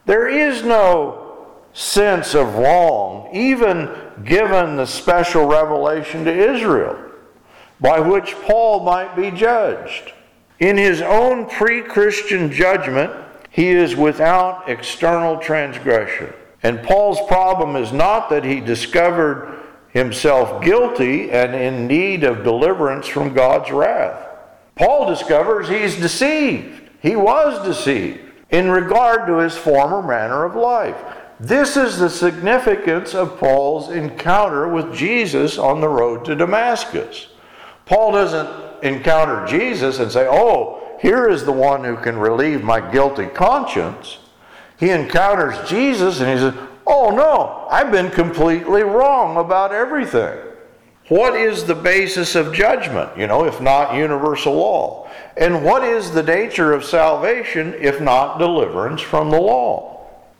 There 0.04 0.28
is 0.28 0.62
no 0.62 1.46
sense 1.72 2.34
of 2.34 2.56
wrong, 2.56 3.34
even 3.34 3.88
given 4.22 4.76
the 4.76 4.84
special 4.84 5.46
revelation 5.46 6.26
to 6.26 6.54
Israel, 6.54 6.94
by 7.80 8.00
which 8.00 8.34
Paul 8.42 8.80
might 8.80 9.16
be 9.16 9.30
judged. 9.30 10.12
In 10.58 10.76
his 10.76 11.00
own 11.00 11.46
pre 11.46 11.80
Christian 11.80 12.52
judgment, 12.52 13.10
he 13.48 13.70
is 13.70 13.96
without 13.96 14.68
external 14.68 15.38
transgression. 15.38 16.34
And 16.62 16.82
Paul's 16.82 17.26
problem 17.26 17.76
is 17.76 17.94
not 17.94 18.28
that 18.28 18.44
he 18.44 18.60
discovered 18.60 19.65
himself 19.96 20.62
guilty 20.62 21.30
and 21.30 21.54
in 21.54 21.86
need 21.86 22.22
of 22.22 22.44
deliverance 22.44 23.06
from 23.06 23.32
God's 23.32 23.70
wrath. 23.70 24.28
Paul 24.74 25.08
discovers 25.08 25.68
he's 25.68 25.96
deceived. 25.96 26.90
He 27.00 27.16
was 27.16 27.64
deceived 27.66 28.20
in 28.50 28.70
regard 28.70 29.26
to 29.26 29.38
his 29.38 29.56
former 29.56 30.06
manner 30.06 30.44
of 30.44 30.54
life. 30.54 30.96
This 31.40 31.76
is 31.76 31.98
the 31.98 32.10
significance 32.10 33.14
of 33.14 33.38
Paul's 33.38 33.90
encounter 33.90 34.68
with 34.68 34.94
Jesus 34.94 35.58
on 35.58 35.80
the 35.80 35.88
road 35.88 36.24
to 36.26 36.34
Damascus. 36.34 37.28
Paul 37.86 38.12
doesn't 38.12 38.84
encounter 38.84 39.46
Jesus 39.46 39.98
and 39.98 40.12
say, 40.12 40.26
Oh, 40.28 40.98
here 41.00 41.28
is 41.28 41.44
the 41.44 41.52
one 41.52 41.84
who 41.84 41.96
can 41.96 42.18
relieve 42.18 42.62
my 42.62 42.80
guilty 42.90 43.26
conscience. 43.26 44.18
He 44.78 44.90
encounters 44.90 45.68
Jesus 45.68 46.20
and 46.20 46.30
he 46.30 46.38
says, 46.38 46.68
Oh 46.87 47.11
no, 47.11 47.66
I've 47.69 47.90
been 47.90 48.11
completely 48.11 48.83
wrong 48.83 49.37
about 49.37 49.73
everything. 49.73 50.38
What 51.09 51.37
is 51.37 51.64
the 51.64 51.75
basis 51.75 52.35
of 52.35 52.52
judgment, 52.52 53.16
you 53.16 53.26
know, 53.26 53.45
if 53.45 53.61
not 53.61 53.95
universal 53.95 54.55
law? 54.55 55.09
And 55.37 55.64
what 55.64 55.85
is 55.85 56.11
the 56.11 56.23
nature 56.23 56.73
of 56.73 56.85
salvation 56.85 57.75
if 57.75 58.00
not 58.00 58.38
deliverance 58.38 59.00
from 59.00 59.31
the 59.31 59.40
law? 59.40 59.97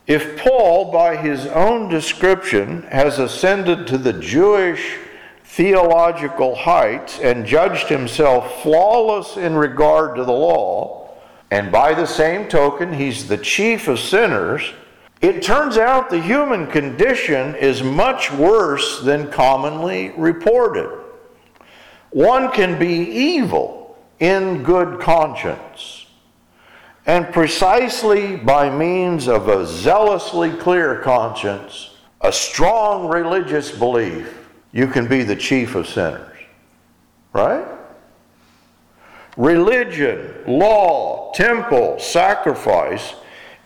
If 0.07 0.39
Paul, 0.39 0.93
by 0.93 1.17
his 1.17 1.47
own 1.47 1.89
description, 1.89 2.83
has 2.85 3.19
ascended 3.19 3.87
to 3.89 3.99
the 3.99 4.13
Jewish 4.13 4.99
theological 5.45 6.55
heights 6.55 7.19
and 7.21 7.47
judged 7.47 7.89
himself 7.89 8.63
flawless 8.63 9.37
in 9.37 9.55
regard 9.55 10.17
to 10.17 10.25
the 10.25 10.33
law, 10.33 11.11
and 11.51 11.71
by 11.71 11.95
the 11.95 12.07
same 12.07 12.49
token, 12.49 12.93
he's 12.93 13.29
the 13.29 13.39
chief 13.39 13.89
of 13.89 13.99
sinners, 13.99 14.73
it 15.21 15.43
turns 15.43 15.79
out 15.79 16.11
the 16.11 16.21
human 16.21 16.67
condition 16.67 17.55
is 17.55 17.83
much 17.83 18.31
worse 18.33 19.03
than 19.03 19.31
commonly 19.31 20.11
reported. 20.17 20.91
One 22.11 22.51
can 22.51 22.79
be 22.79 23.09
evil 23.11 23.99
in 24.21 24.63
good 24.63 25.01
conscience 25.01 26.07
and 27.07 27.33
precisely 27.33 28.37
by 28.37 28.69
means 28.69 29.29
of 29.29 29.49
a 29.49 29.65
zealously 29.65 30.51
clear 30.51 31.01
conscience, 31.01 31.95
a 32.21 32.33
strong 32.33 33.09
religious 33.09 33.71
belief, 33.71 34.49
you 34.73 34.89
can 34.89 35.07
be 35.07 35.23
the 35.23 35.37
chief 35.37 35.77
of 35.77 35.87
sinners. 35.87 36.37
Right? 37.33 37.65
Religion, 39.37 40.35
law, 40.49 41.31
temple, 41.33 42.01
sacrifice, 42.01 43.15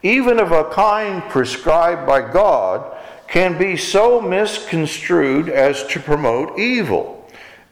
even 0.03 0.39
of 0.39 0.53
a 0.53 0.65
kind 0.71 1.23
prescribed 1.31 2.07
by 2.07 2.21
God, 2.33 2.97
can 3.29 3.57
be 3.59 3.77
so 3.77 4.21
misconstrued 4.21 5.49
as 5.49 5.87
to 5.87 6.01
promote 6.01 6.59
evil. 6.59 7.29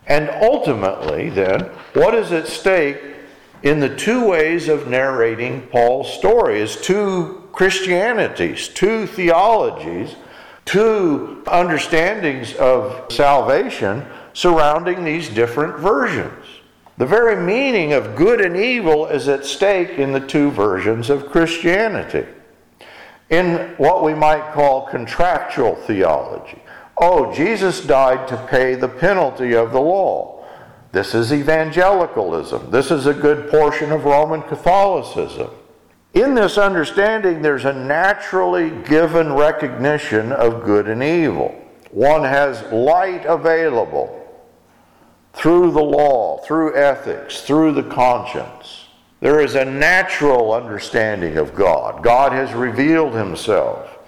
And 0.07 0.31
ultimately, 0.31 1.31
then, 1.31 1.63
what 1.95 2.15
is 2.15 2.33
at 2.33 2.47
stake 2.47 2.99
in 3.63 3.81
the 3.81 3.95
two 3.95 4.25
ways 4.27 4.69
of 4.69 4.89
narrating 4.89 5.63
Paul's 5.67 6.13
story 6.13 6.61
is 6.61 6.77
two 6.77 7.49
Christianities, 7.53 8.69
two 8.69 9.07
theologies, 9.07 10.15
two 10.65 11.43
understandings 11.47 12.55
of 12.55 13.11
salvation 13.13 14.07
surrounding 14.33 15.03
these 15.03 15.29
different 15.29 15.79
versions. 15.79 16.45
The 16.99 17.07
very 17.07 17.37
meaning 17.37 17.93
of 17.93 18.17
good 18.17 18.41
and 18.41 18.57
evil 18.57 19.07
is 19.07 19.29
at 19.29 19.45
stake 19.45 20.01
in 20.01 20.13
the 20.13 20.21
two 20.21 20.51
versions 20.51 21.11
of 21.11 21.31
Christianity. 21.31 22.27
In 23.31 23.75
what 23.77 24.03
we 24.03 24.15
might 24.15 24.53
call 24.53 24.89
contractual 24.89 25.77
theology. 25.77 26.61
Oh, 26.97 27.33
Jesus 27.33 27.87
died 27.87 28.27
to 28.27 28.47
pay 28.49 28.75
the 28.75 28.89
penalty 28.89 29.55
of 29.55 29.71
the 29.71 29.81
law. 29.81 30.45
This 30.91 31.15
is 31.15 31.33
evangelicalism. 31.33 32.73
This 32.73 32.91
is 32.91 33.07
a 33.07 33.15
good 33.15 33.49
portion 33.49 33.93
of 33.93 34.05
Roman 34.05 34.43
Catholicism. 34.43 35.51
In 36.15 36.35
this 36.35 36.59
understanding, 36.59 37.43
there's 37.43 37.65
a 37.65 37.73
naturally 37.73 38.71
given 38.89 39.35
recognition 39.35 40.33
of 40.33 40.65
good 40.65 40.89
and 40.89 41.05
evil. 41.05 41.55
One 41.93 42.25
has 42.25 42.61
light 42.73 43.25
available 43.25 44.18
through 45.39 45.71
the 45.71 45.83
law, 45.83 46.39
through 46.39 46.77
ethics, 46.77 47.43
through 47.43 47.73
the 47.73 47.83
conscience. 47.85 48.87
There 49.21 49.41
is 49.41 49.55
a 49.55 49.65
natural 49.65 50.53
understanding 50.53 51.37
of 51.39 51.55
God. 51.55 52.03
God 52.03 52.33
has 52.33 52.53
revealed 52.53 53.15
himself 53.15 53.99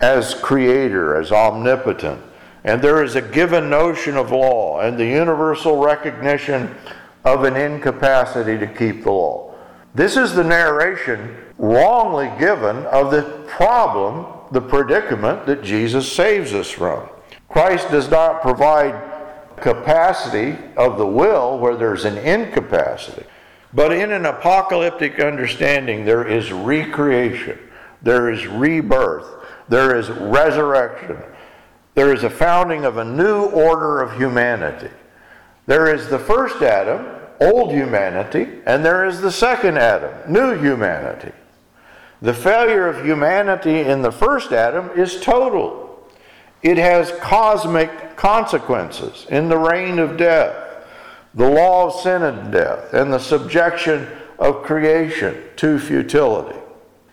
as 0.00 0.34
creator, 0.34 1.16
as 1.16 1.32
omnipotent, 1.32 2.20
and 2.64 2.82
there 2.82 3.02
is 3.02 3.14
a 3.14 3.22
given 3.22 3.70
notion 3.70 4.16
of 4.16 4.32
law 4.32 4.80
and 4.80 4.98
the 4.98 5.06
universal 5.06 5.78
recognition 5.78 6.74
of 7.24 7.44
an 7.44 7.56
incapacity 7.56 8.58
to 8.58 8.66
keep 8.66 9.02
the 9.02 9.10
law. 9.10 9.54
This 9.94 10.16
is 10.16 10.34
the 10.34 10.44
narration 10.44 11.36
wrongly 11.56 12.30
given 12.38 12.84
of 12.86 13.10
the 13.10 13.22
problem, 13.46 14.26
the 14.52 14.60
predicament 14.60 15.46
that 15.46 15.62
Jesus 15.62 16.10
saves 16.10 16.52
us 16.52 16.70
from. 16.70 17.08
Christ 17.48 17.90
does 17.90 18.10
not 18.10 18.42
provide 18.42 19.05
capacity 19.60 20.56
of 20.76 20.98
the 20.98 21.06
will 21.06 21.58
where 21.58 21.76
there's 21.76 22.04
an 22.04 22.18
incapacity. 22.18 23.24
But 23.72 23.92
in 23.92 24.12
an 24.12 24.26
apocalyptic 24.26 25.20
understanding, 25.20 26.04
there 26.04 26.26
is 26.26 26.52
recreation, 26.52 27.58
there 28.02 28.30
is 28.30 28.46
rebirth, 28.46 29.26
there 29.68 29.98
is 29.98 30.08
resurrection, 30.08 31.18
there 31.94 32.12
is 32.12 32.24
a 32.24 32.30
founding 32.30 32.84
of 32.84 32.96
a 32.98 33.04
new 33.04 33.44
order 33.46 34.00
of 34.00 34.16
humanity. 34.16 34.90
There 35.66 35.92
is 35.92 36.08
the 36.08 36.18
first 36.18 36.62
Adam, 36.62 37.06
old 37.40 37.72
humanity, 37.72 38.60
and 38.66 38.84
there 38.84 39.04
is 39.04 39.20
the 39.20 39.32
second 39.32 39.78
Adam, 39.78 40.32
new 40.32 40.58
humanity. 40.58 41.32
The 42.22 42.34
failure 42.34 42.86
of 42.86 43.04
humanity 43.04 43.80
in 43.80 44.02
the 44.02 44.12
first 44.12 44.52
Adam 44.52 44.90
is 44.96 45.20
total. 45.20 45.85
It 46.66 46.78
has 46.78 47.12
cosmic 47.20 48.16
consequences 48.16 49.24
in 49.30 49.48
the 49.48 49.56
reign 49.56 50.00
of 50.00 50.16
death, 50.16 50.84
the 51.32 51.48
law 51.48 51.86
of 51.86 52.00
sin 52.00 52.24
and 52.24 52.50
death, 52.50 52.92
and 52.92 53.12
the 53.12 53.20
subjection 53.20 54.08
of 54.40 54.64
creation 54.64 55.44
to 55.58 55.78
futility. 55.78 56.58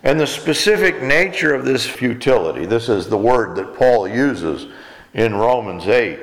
And 0.01 0.19
the 0.19 0.25
specific 0.25 1.03
nature 1.03 1.53
of 1.53 1.65
this 1.65 1.85
futility, 1.85 2.65
this 2.65 2.89
is 2.89 3.07
the 3.07 3.17
word 3.19 3.55
that 3.57 3.77
Paul 3.77 4.07
uses 4.07 4.73
in 5.13 5.35
Romans 5.35 5.85
8, 5.87 6.19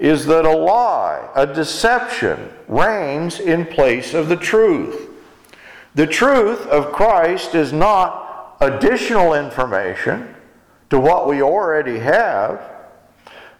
is 0.00 0.26
that 0.26 0.44
a 0.44 0.50
lie, 0.50 1.30
a 1.36 1.46
deception, 1.46 2.52
reigns 2.66 3.38
in 3.38 3.64
place 3.64 4.12
of 4.12 4.28
the 4.28 4.36
truth. 4.36 5.08
The 5.94 6.08
truth 6.08 6.66
of 6.66 6.90
Christ 6.90 7.54
is 7.54 7.72
not 7.72 8.56
additional 8.60 9.34
information 9.34 10.34
to 10.90 10.98
what 10.98 11.28
we 11.28 11.42
already 11.42 12.00
have, 12.00 12.71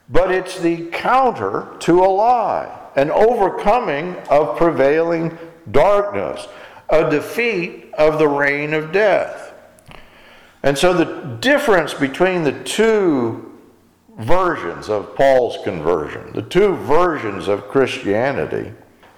but 0.09 0.31
it's 0.31 0.59
the 0.59 0.87
counter 0.91 1.77
to 1.81 2.01
a 2.01 2.07
lie, 2.07 2.91
an 2.97 3.11
overcoming 3.11 4.17
of 4.31 4.57
prevailing 4.57 5.37
darkness, 5.71 6.49
a 6.89 7.09
defeat 7.09 7.93
of 7.95 8.19
the 8.19 8.29
reign 8.29 8.75
of 8.75 8.93
death. 8.93 9.55
And 10.63 10.77
so 10.77 10.93
the 10.93 11.37
difference 11.41 11.95
between 11.95 12.45
the 12.45 12.63
two 12.65 13.59
versions 14.19 14.89
of 14.89 15.17
Paul's 15.17 15.59
conversion, 15.65 16.33
the 16.35 16.43
two 16.43 16.77
versions 16.77 17.49
of 17.49 17.69
Christianity, 17.69 18.73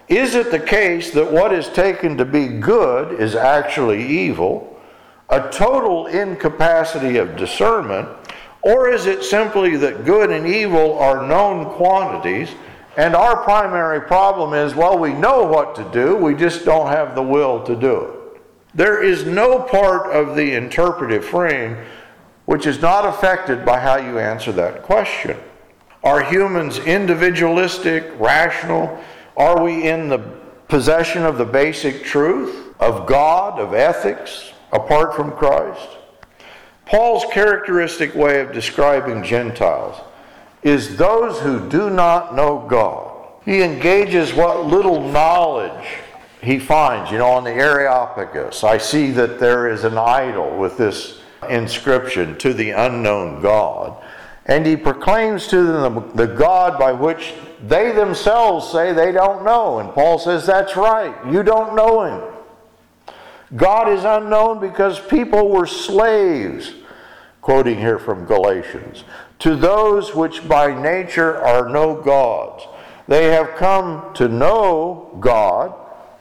is 0.09 0.35
it 0.35 0.51
the 0.51 0.61
case 0.61 1.11
that 1.12 1.31
what 1.31 1.53
is 1.53 1.68
taken 1.68 2.16
to 2.18 2.25
be 2.25 2.47
good 2.47 3.20
is 3.20 3.35
actually 3.35 4.07
evil, 4.07 4.79
a 5.31 5.51
total 5.51 6.07
incapacity 6.07 7.16
of 7.16 7.37
discernment, 7.37 8.09
or 8.64 8.88
is 8.88 9.05
it 9.05 9.22
simply 9.22 9.77
that 9.77 10.07
good 10.07 10.31
and 10.31 10.46
evil 10.46 10.98
are 10.98 11.27
known 11.27 11.66
quantities 11.74 12.48
and 12.96 13.14
our 13.14 13.42
primary 13.42 14.00
problem 14.00 14.55
is, 14.55 14.74
well, 14.74 14.98
we 14.98 15.12
know 15.12 15.44
what 15.44 15.74
to 15.74 15.90
do, 15.92 16.16
we 16.16 16.35
just 16.35 16.64
don't 16.64 16.87
have 16.87 17.14
the 17.14 17.22
will 17.22 17.62
to 17.64 17.77
do 17.77 18.00
it? 18.00 18.40
There 18.74 19.03
is 19.03 19.27
no 19.27 19.61
part 19.61 20.11
of 20.11 20.35
the 20.35 20.55
interpretive 20.55 21.24
frame 21.24 21.77
which 22.46 22.66
is 22.66 22.81
not 22.81 23.05
affected 23.05 23.66
by 23.66 23.81
how 23.81 23.96
you 23.96 24.18
answer 24.18 24.53
that 24.53 24.83
question. 24.83 25.37
Are 26.03 26.22
humans 26.22 26.79
individualistic, 26.79 28.12
rational? 28.18 28.98
Are 29.37 29.62
we 29.62 29.88
in 29.88 30.09
the 30.09 30.18
possession 30.68 31.24
of 31.24 31.37
the 31.37 31.44
basic 31.44 32.03
truth 32.03 32.74
of 32.81 33.07
God, 33.07 33.59
of 33.59 33.74
ethics, 33.74 34.53
apart 34.72 35.14
from 35.14 35.33
Christ? 35.33 35.88
Paul's 36.87 37.25
characteristic 37.33 38.14
way 38.14 38.40
of 38.40 38.53
describing 38.53 39.23
Gentiles 39.23 40.01
is 40.62 40.97
those 40.97 41.40
who 41.40 41.68
do 41.68 41.90
not 41.90 42.35
know 42.35 42.66
God. 42.68 43.14
He 43.44 43.62
engages 43.62 44.33
what 44.33 44.66
little 44.66 45.01
knowledge 45.11 45.87
he 46.42 46.59
finds. 46.59 47.11
You 47.11 47.18
know, 47.18 47.29
on 47.29 47.44
the 47.44 47.53
Areopagus, 47.53 48.64
I 48.64 48.79
see 48.79 49.11
that 49.12 49.38
there 49.38 49.68
is 49.68 49.85
an 49.85 49.99
idol 49.99 50.57
with 50.57 50.77
this 50.79 51.20
inscription 51.49 52.37
to 52.38 52.55
the 52.55 52.70
unknown 52.70 53.42
God. 53.42 54.03
And 54.47 54.66
he 54.66 54.77
proclaims 54.77 55.47
to 55.49 55.62
them 55.62 56.12
the 56.14 56.27
God 56.27 56.79
by 56.79 56.92
which 56.92 57.35
they 57.66 57.92
themselves 57.92 58.70
say 58.70 58.92
they 58.92 59.12
don't 59.12 59.44
know. 59.44 59.79
And 59.79 59.90
Paul 59.92 60.18
says, 60.18 60.47
That's 60.47 60.77
right, 60.77 61.14
you 61.31 61.42
don't 61.42 61.75
know 61.75 62.03
him. 62.03 62.34
God 63.57 63.88
is 63.88 64.05
unknown 64.05 64.61
because 64.61 64.99
people 64.99 65.49
were 65.49 65.67
slaves, 65.67 66.73
quoting 67.40 67.79
here 67.79 67.99
from 67.99 68.25
Galatians, 68.25 69.05
to 69.40 69.55
those 69.55 70.14
which 70.14 70.47
by 70.49 70.75
nature 70.81 71.37
are 71.37 71.69
no 71.69 72.01
gods. 72.01 72.67
They 73.07 73.27
have 73.33 73.55
come 73.57 74.12
to 74.14 74.29
know 74.29 75.17
God, 75.21 75.75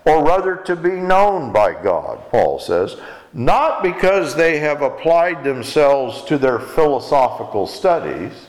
or 0.06 0.24
rather 0.24 0.58
to 0.58 0.76
be 0.76 0.92
known 0.92 1.54
by 1.54 1.82
God, 1.82 2.20
Paul 2.30 2.60
says, 2.60 2.98
not 3.34 3.82
because 3.82 4.36
they 4.36 4.60
have 4.60 4.82
applied 4.82 5.44
themselves 5.44 6.24
to 6.26 6.38
their 6.38 6.60
philosophical 6.60 7.66
studies 7.66 8.48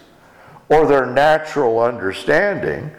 or 0.69 0.87
their 0.87 1.07
natural 1.07 1.79
understanding, 1.79 2.91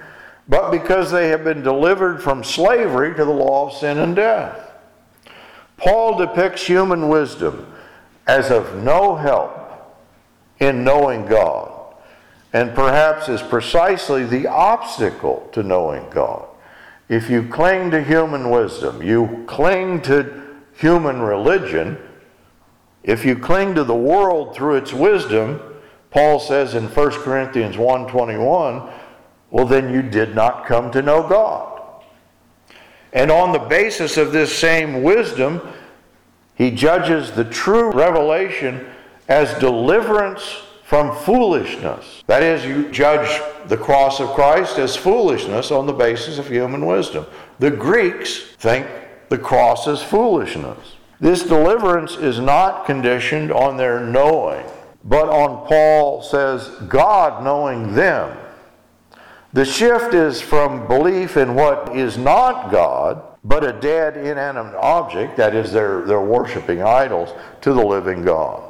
but 0.48 0.72
because 0.72 1.12
they 1.12 1.28
have 1.28 1.44
been 1.44 1.62
delivered 1.62 2.24
from 2.24 2.44
slavery 2.44 3.14
to 3.16 3.26
the 3.26 3.32
law 3.32 3.68
of 3.68 3.74
sin 3.74 3.98
and 4.00 4.16
death. 4.16 4.65
Paul 5.78 6.18
depicts 6.18 6.66
human 6.66 7.10
wisdom 7.10 7.72
as 8.28 8.50
of 8.50 8.84
no 8.84 9.16
help 9.16 9.52
in 10.60 10.84
knowing 10.84 11.26
God, 11.26 11.72
and 12.54 12.74
perhaps 12.74 13.28
is 13.28 13.42
precisely 13.42 14.24
the 14.24 14.48
obstacle 14.48 15.50
to 15.52 15.62
knowing 15.64 16.10
God. 16.10 16.46
If 17.10 17.30
you 17.30 17.48
cling 17.48 17.92
to 17.92 18.04
human 18.04 18.50
wisdom, 18.50 19.04
you 19.04 19.44
cling 19.48 20.02
to 20.04 20.44
human 20.74 21.22
religion, 21.22 21.98
if 23.04 23.24
you 23.24 23.38
cling 23.38 23.76
to 23.76 23.84
the 23.84 23.96
world 23.96 24.56
through 24.56 24.76
its 24.76 24.92
wisdom, 24.94 25.62
Paul 26.10 26.40
says 26.40 26.74
in 26.74 26.88
1 26.88 27.12
Corinthians 27.24 27.76
1:21, 27.78 28.90
well 29.52 29.66
then 29.66 29.94
you 29.94 30.02
did 30.02 30.34
not 30.34 30.66
come 30.66 30.90
to 30.92 31.02
know 31.02 31.28
God. 31.28 31.75
And 33.16 33.32
on 33.32 33.54
the 33.54 33.60
basis 33.60 34.18
of 34.18 34.34
this 34.34 34.56
same 34.56 35.02
wisdom, 35.02 35.62
he 36.54 36.70
judges 36.70 37.32
the 37.32 37.46
true 37.46 37.92
revelation 37.92 38.86
as 39.30 39.58
deliverance 39.60 40.62
from 40.84 41.16
foolishness. 41.24 42.24
That 42.28 42.44
is, 42.44 42.66
you 42.66 42.92
judge 42.92 43.42
the 43.68 43.78
cross 43.78 44.20
of 44.20 44.30
Christ 44.30 44.78
as 44.78 44.96
foolishness 44.96 45.72
on 45.72 45.88
the 45.88 45.94
basis 45.94 46.38
of 46.38 46.48
human 46.48 46.86
wisdom. 46.86 47.26
The 47.58 47.72
Greeks 47.72 48.44
think 48.58 48.86
the 49.30 49.38
cross 49.38 49.88
is 49.88 50.04
foolishness. 50.04 50.78
This 51.20 51.44
deliverance 51.44 52.18
is 52.18 52.40
not 52.40 52.86
conditioned 52.86 53.52
on 53.52 53.78
their 53.78 54.02
knowing, 54.02 54.66
but 55.06 55.30
on 55.30 55.66
Paul 55.68 56.22
says 56.22 56.68
God 56.90 57.44
knowing 57.44 57.94
them. 57.94 58.38
The 59.56 59.64
shift 59.64 60.14
is 60.14 60.42
from 60.42 60.86
belief 60.86 61.38
in 61.38 61.56
what 61.56 61.96
is 61.96 62.18
not 62.18 62.72
God, 62.72 63.24
but 63.46 63.64
a 63.64 63.72
dead 63.72 64.18
inanimate 64.18 64.76
object, 64.76 65.38
that 65.38 65.56
is, 65.56 65.72
they're, 65.72 66.02
they're 66.02 66.20
worshiping 66.20 66.84
idols, 66.84 67.30
to 67.62 67.72
the 67.72 67.82
living 67.82 68.22
God. 68.26 68.62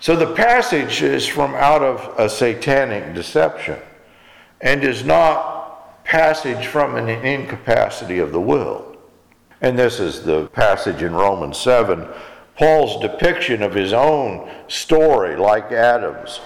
So 0.00 0.14
the 0.14 0.34
passage 0.34 1.00
is 1.00 1.26
from 1.26 1.54
out 1.54 1.82
of 1.82 2.14
a 2.18 2.28
satanic 2.28 3.14
deception 3.14 3.78
and 4.60 4.84
is 4.84 5.06
not 5.06 6.04
passage 6.04 6.66
from 6.66 6.96
an 6.96 7.08
incapacity 7.08 8.18
of 8.18 8.30
the 8.30 8.40
will. 8.42 8.98
And 9.62 9.78
this 9.78 10.00
is 10.00 10.22
the 10.22 10.48
passage 10.48 11.00
in 11.00 11.14
Romans 11.14 11.56
7, 11.56 12.06
Paul's 12.58 13.00
depiction 13.00 13.62
of 13.62 13.72
his 13.72 13.94
own 13.94 14.50
story, 14.68 15.34
like 15.34 15.72
Adam's, 15.72 16.40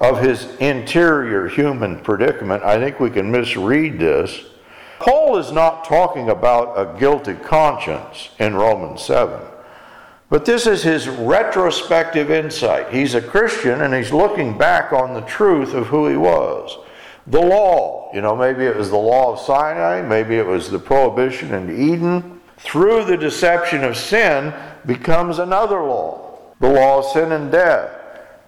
of 0.00 0.22
his 0.22 0.56
interior 0.56 1.46
human 1.46 2.00
predicament. 2.00 2.62
I 2.62 2.78
think 2.78 2.98
we 2.98 3.10
can 3.10 3.30
misread 3.30 3.98
this. 3.98 4.44
Paul 4.98 5.36
is 5.36 5.52
not 5.52 5.84
talking 5.84 6.30
about 6.30 6.74
a 6.76 6.98
guilty 6.98 7.34
conscience 7.34 8.30
in 8.38 8.54
Romans 8.54 9.02
7. 9.02 9.40
But 10.30 10.44
this 10.44 10.66
is 10.66 10.82
his 10.82 11.08
retrospective 11.08 12.30
insight. 12.30 12.92
He's 12.92 13.14
a 13.14 13.20
Christian 13.20 13.82
and 13.82 13.92
he's 13.92 14.12
looking 14.12 14.56
back 14.56 14.92
on 14.92 15.12
the 15.12 15.22
truth 15.22 15.74
of 15.74 15.88
who 15.88 16.08
he 16.08 16.16
was. 16.16 16.78
The 17.26 17.40
law, 17.40 18.10
you 18.14 18.22
know, 18.22 18.34
maybe 18.34 18.64
it 18.64 18.76
was 18.76 18.90
the 18.90 18.96
law 18.96 19.32
of 19.32 19.40
Sinai, 19.40 20.02
maybe 20.02 20.36
it 20.36 20.46
was 20.46 20.70
the 20.70 20.78
prohibition 20.78 21.52
in 21.52 21.70
Eden. 21.70 22.40
Through 22.58 23.04
the 23.04 23.16
deception 23.16 23.84
of 23.84 23.96
sin 23.96 24.54
becomes 24.86 25.38
another 25.38 25.82
law, 25.82 26.38
the 26.60 26.70
law 26.70 26.98
of 26.98 27.06
sin 27.06 27.32
and 27.32 27.50
death. 27.50 27.99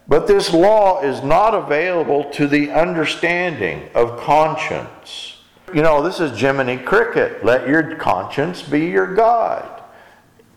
But 0.09 0.27
this 0.27 0.53
law 0.53 1.03
is 1.03 1.23
not 1.23 1.55
available 1.55 2.25
to 2.33 2.47
the 2.47 2.71
understanding 2.71 3.88
of 3.95 4.19
conscience. 4.19 5.38
You 5.73 5.83
know, 5.83 6.03
this 6.03 6.21
is 6.21 6.38
Jiminy 6.38 6.79
Cricket. 6.79 7.45
Let 7.45 7.69
your 7.69 7.97
conscience 7.97 8.62
be 8.62 8.87
your 8.87 9.15
guide. 9.15 9.83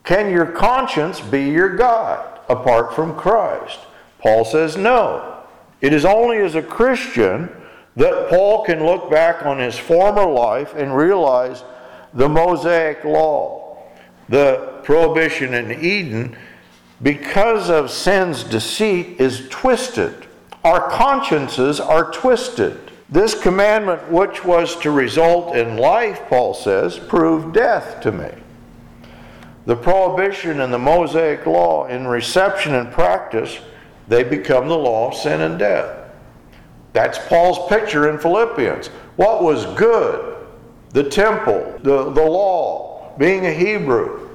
Can 0.03 0.31
your 0.31 0.45
conscience 0.45 1.19
be 1.19 1.49
your 1.49 1.75
guide 1.75 2.39
apart 2.49 2.93
from 2.93 3.15
Christ? 3.15 3.79
Paul 4.19 4.45
says 4.45 4.75
no. 4.75 5.43
It 5.81 5.93
is 5.93 6.05
only 6.05 6.38
as 6.38 6.55
a 6.55 6.62
Christian 6.62 7.49
that 7.95 8.29
Paul 8.29 8.65
can 8.65 8.86
look 8.86 9.10
back 9.10 9.45
on 9.45 9.60
his 9.60 9.77
former 9.77 10.25
life 10.25 10.73
and 10.75 10.95
realize 10.95 11.63
the 12.13 12.27
Mosaic 12.27 13.03
law, 13.03 13.77
the 14.29 14.79
prohibition 14.84 15.53
in 15.53 15.84
Eden, 15.84 16.36
because 17.05 17.69
of 17.69 17.91
sin's 17.91 18.43
deceit, 18.43 19.21
is 19.21 19.47
twisted. 19.49 20.25
Our 20.63 20.89
consciences 20.89 21.79
are 21.79 22.11
twisted. 22.11 22.79
This 23.09 23.39
commandment, 23.39 24.09
which 24.09 24.43
was 24.43 24.75
to 24.77 24.89
result 24.89 25.55
in 25.55 25.77
life, 25.77 26.19
Paul 26.29 26.55
says, 26.55 26.97
proved 26.97 27.53
death 27.53 28.01
to 28.01 28.11
me. 28.11 28.31
The 29.67 29.75
prohibition 29.75 30.61
and 30.61 30.73
the 30.73 30.79
Mosaic 30.79 31.45
law 31.45 31.85
in 31.85 32.07
reception 32.07 32.73
and 32.73 32.91
practice, 32.91 33.59
they 34.07 34.23
become 34.23 34.67
the 34.67 34.75
law 34.75 35.09
of 35.09 35.13
sin 35.13 35.41
and 35.41 35.59
death. 35.59 36.09
That's 36.93 37.19
Paul's 37.27 37.69
picture 37.69 38.09
in 38.09 38.17
Philippians. 38.17 38.87
What 39.15 39.43
was 39.43 39.67
good, 39.77 40.43
the 40.89 41.03
temple, 41.03 41.79
the, 41.83 42.09
the 42.09 42.25
law, 42.25 43.15
being 43.19 43.45
a 43.45 43.53
Hebrew, 43.53 44.27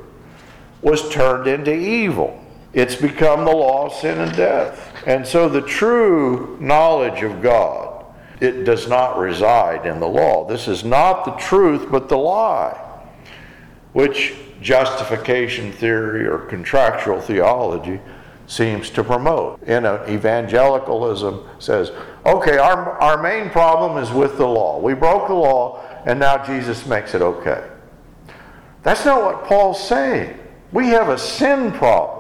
was 0.83 1.11
turned 1.11 1.49
into 1.49 1.75
evil. 1.75 2.40
It's 2.73 2.95
become 2.95 3.45
the 3.45 3.55
law 3.55 3.87
of 3.87 3.93
sin 3.95 4.19
and 4.19 4.35
death. 4.37 4.95
And 5.07 5.27
so 5.27 5.49
the 5.49 5.63
true 5.63 6.57
knowledge 6.61 7.23
of 7.23 7.43
God, 7.43 8.05
it 8.41 8.65
does 8.65 8.89
not 8.89 9.19
reside 9.19 9.87
in 9.87 9.99
the 9.99 10.09
law. 10.09 10.47
This 10.47 10.69
is 10.69 10.85
not 10.85 11.25
the 11.25 11.33
truth, 11.33 11.91
but 11.91 12.09
the 12.09 12.17
lie, 12.17 12.79
which 13.93 14.35
justification 14.63 15.73
theory 15.73 16.27
or 16.27 16.39
contractual 16.39 17.21
theology 17.21 18.01
seems 18.47 18.91
to 18.91 19.05
promote. 19.05 19.63
In 19.65 19.85
an 19.85 20.09
evangelicalism 20.09 21.45
says, 21.59 21.93
okay, 22.27 22.59
our, 22.59 23.01
our 23.01 23.23
main 23.23 23.51
problem 23.51 24.03
is 24.03 24.11
with 24.11 24.37
the 24.37 24.47
law. 24.47 24.79
We 24.79 24.95
broke 24.95 25.29
the 25.29 25.35
law, 25.35 25.81
and 26.05 26.19
now 26.19 26.45
Jesus 26.45 26.87
makes 26.87 27.15
it 27.15 27.23
okay. 27.23 27.69
That's 28.83 29.05
not 29.05 29.23
what 29.23 29.45
Paul's 29.45 29.83
saying. 29.83 30.39
We 30.73 30.89
have 30.89 31.09
a 31.09 31.19
sin 31.19 31.73
problem. 31.73 32.20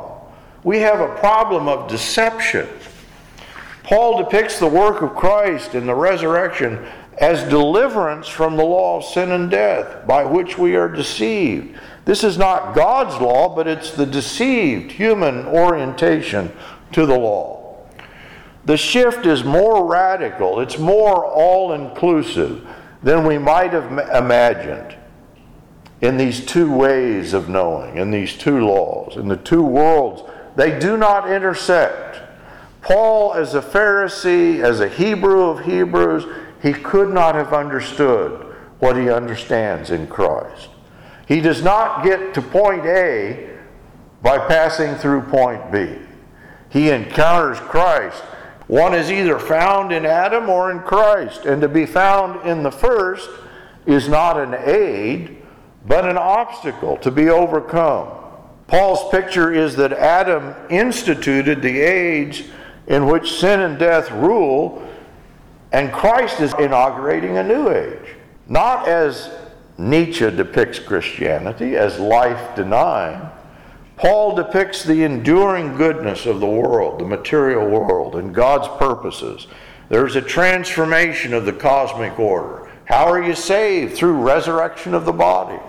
We 0.62 0.79
have 0.81 1.01
a 1.01 1.14
problem 1.16 1.68
of 1.68 1.88
deception. 1.88 2.68
Paul 3.83 4.23
depicts 4.23 4.59
the 4.59 4.66
work 4.68 5.03
of 5.03 5.16
Christ 5.16 5.75
in 5.75 5.87
the 5.87 5.94
resurrection 5.94 6.87
as 7.18 7.49
deliverance 7.51 8.29
from 8.29 8.57
the 8.57 8.64
law 8.64 8.99
of 8.99 9.05
sin 9.05 9.31
and 9.31 9.51
death, 9.51 10.07
by 10.07 10.25
which 10.25 10.57
we 10.57 10.75
are 10.77 10.88
deceived. 10.88 11.79
This 12.05 12.25
is 12.25 12.38
not 12.38 12.75
God's 12.75 13.20
law, 13.20 13.55
but 13.55 13.66
it's 13.66 13.90
the 13.90 14.07
deceived 14.07 14.92
human 14.92 15.46
orientation 15.46 16.53
to 16.92 17.05
the 17.05 17.18
law. 17.18 17.79
The 18.64 18.77
shift 18.77 19.27
is 19.27 19.44
more 19.44 19.87
radical, 19.87 20.61
it's 20.61 20.79
more 20.79 21.25
all 21.25 21.73
inclusive 21.73 22.66
than 23.03 23.27
we 23.27 23.38
might 23.38 23.73
have 23.73 23.90
imagined 24.14 24.96
in 26.01 26.16
these 26.16 26.44
two 26.44 26.73
ways 26.73 27.35
of 27.35 27.49
knowing, 27.49 27.96
in 27.96 28.11
these 28.11 28.37
two 28.37 28.66
laws, 28.66 29.16
in 29.16 29.29
the 29.29 29.37
two 29.37 29.62
worlds. 29.62 30.23
They 30.56 30.78
do 30.78 30.96
not 30.96 31.30
intersect. 31.30 32.20
Paul, 32.82 33.34
as 33.34 33.54
a 33.54 33.60
Pharisee, 33.60 34.62
as 34.62 34.80
a 34.80 34.88
Hebrew 34.88 35.42
of 35.42 35.64
Hebrews, 35.64 36.24
he 36.62 36.72
could 36.72 37.10
not 37.12 37.34
have 37.34 37.52
understood 37.52 38.46
what 38.78 38.96
he 38.96 39.10
understands 39.10 39.90
in 39.90 40.06
Christ. 40.06 40.70
He 41.26 41.40
does 41.40 41.62
not 41.62 42.04
get 42.04 42.34
to 42.34 42.42
point 42.42 42.84
A 42.86 43.50
by 44.22 44.38
passing 44.38 44.94
through 44.96 45.22
point 45.22 45.70
B. 45.70 45.96
He 46.70 46.90
encounters 46.90 47.58
Christ. 47.58 48.22
One 48.66 48.94
is 48.94 49.10
either 49.10 49.38
found 49.38 49.92
in 49.92 50.06
Adam 50.06 50.48
or 50.48 50.70
in 50.70 50.80
Christ, 50.80 51.44
and 51.44 51.60
to 51.62 51.68
be 51.68 51.86
found 51.86 52.46
in 52.46 52.62
the 52.62 52.70
first 52.70 53.28
is 53.86 54.08
not 54.08 54.38
an 54.38 54.54
aid, 54.54 55.42
but 55.86 56.08
an 56.08 56.16
obstacle 56.16 56.96
to 56.98 57.10
be 57.10 57.28
overcome. 57.28 58.19
Paul's 58.70 59.11
picture 59.11 59.52
is 59.52 59.74
that 59.76 59.92
Adam 59.92 60.54
instituted 60.70 61.61
the 61.61 61.80
age 61.80 62.44
in 62.87 63.06
which 63.06 63.40
sin 63.40 63.59
and 63.59 63.76
death 63.80 64.12
rule 64.12 64.88
and 65.72 65.92
Christ 65.92 66.40
is 66.40 66.54
inaugurating 66.54 67.37
a 67.37 67.42
new 67.42 67.68
age. 67.68 68.14
Not 68.46 68.87
as 68.87 69.28
Nietzsche 69.76 70.30
depicts 70.30 70.78
Christianity, 70.78 71.76
as 71.76 71.98
life 71.98 72.54
denying. 72.54 73.28
Paul 73.96 74.37
depicts 74.37 74.85
the 74.85 75.02
enduring 75.02 75.76
goodness 75.76 76.24
of 76.24 76.38
the 76.38 76.46
world, 76.46 77.00
the 77.00 77.04
material 77.04 77.66
world, 77.66 78.14
and 78.14 78.33
God's 78.33 78.68
purposes. 78.78 79.48
There's 79.88 80.14
a 80.14 80.22
transformation 80.22 81.35
of 81.35 81.44
the 81.44 81.52
cosmic 81.52 82.20
order. 82.20 82.70
How 82.85 83.06
are 83.06 83.22
you 83.22 83.35
saved? 83.35 83.96
Through 83.96 84.22
resurrection 84.22 84.94
of 84.94 85.06
the 85.06 85.12
body. 85.12 85.61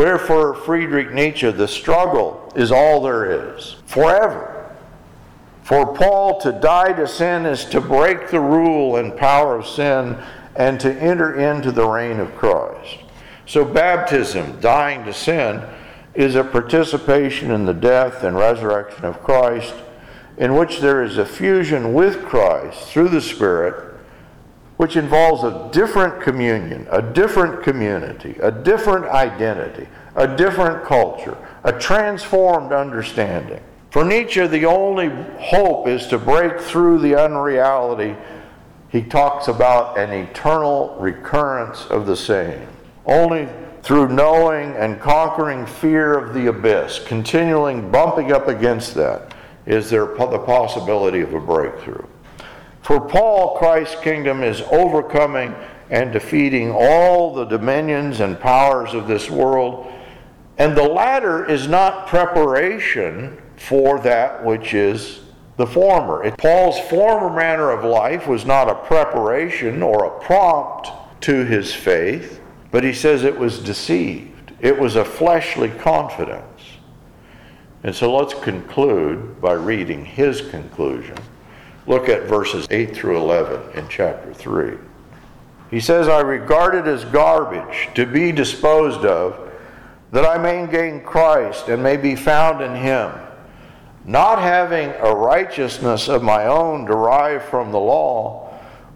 Where 0.00 0.16
for 0.16 0.54
Friedrich 0.54 1.12
Nietzsche, 1.12 1.50
the 1.50 1.68
struggle 1.68 2.50
is 2.56 2.72
all 2.72 3.02
there 3.02 3.54
is, 3.54 3.76
forever. 3.84 4.74
For 5.62 5.94
Paul, 5.94 6.40
to 6.40 6.52
die 6.52 6.94
to 6.94 7.06
sin 7.06 7.44
is 7.44 7.66
to 7.66 7.82
break 7.82 8.30
the 8.30 8.40
rule 8.40 8.96
and 8.96 9.14
power 9.14 9.58
of 9.58 9.66
sin 9.66 10.16
and 10.56 10.80
to 10.80 10.90
enter 10.90 11.38
into 11.38 11.70
the 11.70 11.86
reign 11.86 12.18
of 12.18 12.34
Christ. 12.34 13.00
So, 13.44 13.62
baptism, 13.62 14.58
dying 14.62 15.04
to 15.04 15.12
sin, 15.12 15.62
is 16.14 16.34
a 16.34 16.44
participation 16.44 17.50
in 17.50 17.66
the 17.66 17.74
death 17.74 18.24
and 18.24 18.38
resurrection 18.38 19.04
of 19.04 19.22
Christ, 19.22 19.74
in 20.38 20.54
which 20.54 20.80
there 20.80 21.02
is 21.02 21.18
a 21.18 21.26
fusion 21.26 21.92
with 21.92 22.24
Christ 22.24 22.88
through 22.88 23.10
the 23.10 23.20
Spirit, 23.20 23.89
which 24.80 24.96
involves 24.96 25.44
a 25.44 25.68
different 25.72 26.22
communion, 26.22 26.88
a 26.90 27.02
different 27.02 27.62
community, 27.62 28.34
a 28.40 28.50
different 28.50 29.04
identity, 29.04 29.86
a 30.14 30.26
different 30.26 30.82
culture, 30.86 31.36
a 31.64 31.72
transformed 31.78 32.72
understanding. 32.72 33.60
For 33.90 34.06
Nietzsche, 34.06 34.46
the 34.46 34.64
only 34.64 35.10
hope 35.38 35.86
is 35.86 36.06
to 36.06 36.16
break 36.16 36.58
through 36.58 37.00
the 37.00 37.14
unreality. 37.14 38.16
He 38.88 39.02
talks 39.02 39.48
about 39.48 39.98
an 39.98 40.12
eternal 40.12 40.96
recurrence 40.98 41.84
of 41.90 42.06
the 42.06 42.16
same. 42.16 42.66
Only 43.04 43.50
through 43.82 44.08
knowing 44.08 44.72
and 44.76 44.98
conquering 44.98 45.66
fear 45.66 46.16
of 46.16 46.32
the 46.32 46.46
abyss, 46.46 47.00
continually 47.00 47.78
bumping 47.78 48.32
up 48.32 48.48
against 48.48 48.94
that, 48.94 49.34
is 49.66 49.90
there 49.90 50.06
the 50.06 50.38
possibility 50.38 51.20
of 51.20 51.34
a 51.34 51.40
breakthrough. 51.40 52.06
For 52.82 53.00
Paul, 53.00 53.56
Christ's 53.56 54.00
kingdom 54.00 54.42
is 54.42 54.62
overcoming 54.72 55.54
and 55.90 56.12
defeating 56.12 56.70
all 56.70 57.34
the 57.34 57.44
dominions 57.44 58.20
and 58.20 58.38
powers 58.38 58.94
of 58.94 59.06
this 59.06 59.28
world. 59.28 59.92
And 60.56 60.76
the 60.76 60.88
latter 60.88 61.44
is 61.44 61.66
not 61.68 62.06
preparation 62.06 63.40
for 63.56 63.98
that 64.00 64.44
which 64.44 64.72
is 64.72 65.20
the 65.56 65.66
former. 65.66 66.30
Paul's 66.36 66.78
former 66.88 67.34
manner 67.34 67.70
of 67.70 67.84
life 67.84 68.26
was 68.26 68.46
not 68.46 68.70
a 68.70 68.74
preparation 68.74 69.82
or 69.82 70.04
a 70.04 70.20
prompt 70.20 70.88
to 71.22 71.44
his 71.44 71.74
faith, 71.74 72.40
but 72.70 72.82
he 72.82 72.94
says 72.94 73.24
it 73.24 73.38
was 73.38 73.58
deceived. 73.58 74.52
It 74.60 74.78
was 74.78 74.96
a 74.96 75.04
fleshly 75.04 75.68
confidence. 75.68 76.62
And 77.82 77.94
so 77.94 78.14
let's 78.14 78.34
conclude 78.34 79.40
by 79.40 79.52
reading 79.52 80.04
his 80.04 80.40
conclusion. 80.40 81.16
Look 81.86 82.08
at 82.08 82.24
verses 82.24 82.66
8 82.70 82.94
through 82.94 83.18
11 83.18 83.78
in 83.78 83.88
chapter 83.88 84.32
3. 84.34 84.76
He 85.70 85.80
says, 85.80 86.08
I 86.08 86.20
regard 86.20 86.74
it 86.74 86.86
as 86.86 87.04
garbage 87.06 87.88
to 87.94 88.06
be 88.06 88.32
disposed 88.32 89.04
of, 89.04 89.50
that 90.12 90.24
I 90.24 90.38
may 90.38 90.70
gain 90.70 91.02
Christ 91.02 91.68
and 91.68 91.82
may 91.82 91.96
be 91.96 92.16
found 92.16 92.60
in 92.60 92.74
him 92.74 93.12
not 94.04 94.40
having 94.40 94.90
a 94.90 95.14
righteousness 95.14 96.08
of 96.08 96.22
my 96.22 96.46
own 96.46 96.84
derived 96.84 97.44
from 97.44 97.70
the 97.70 97.78
law, 97.78 98.52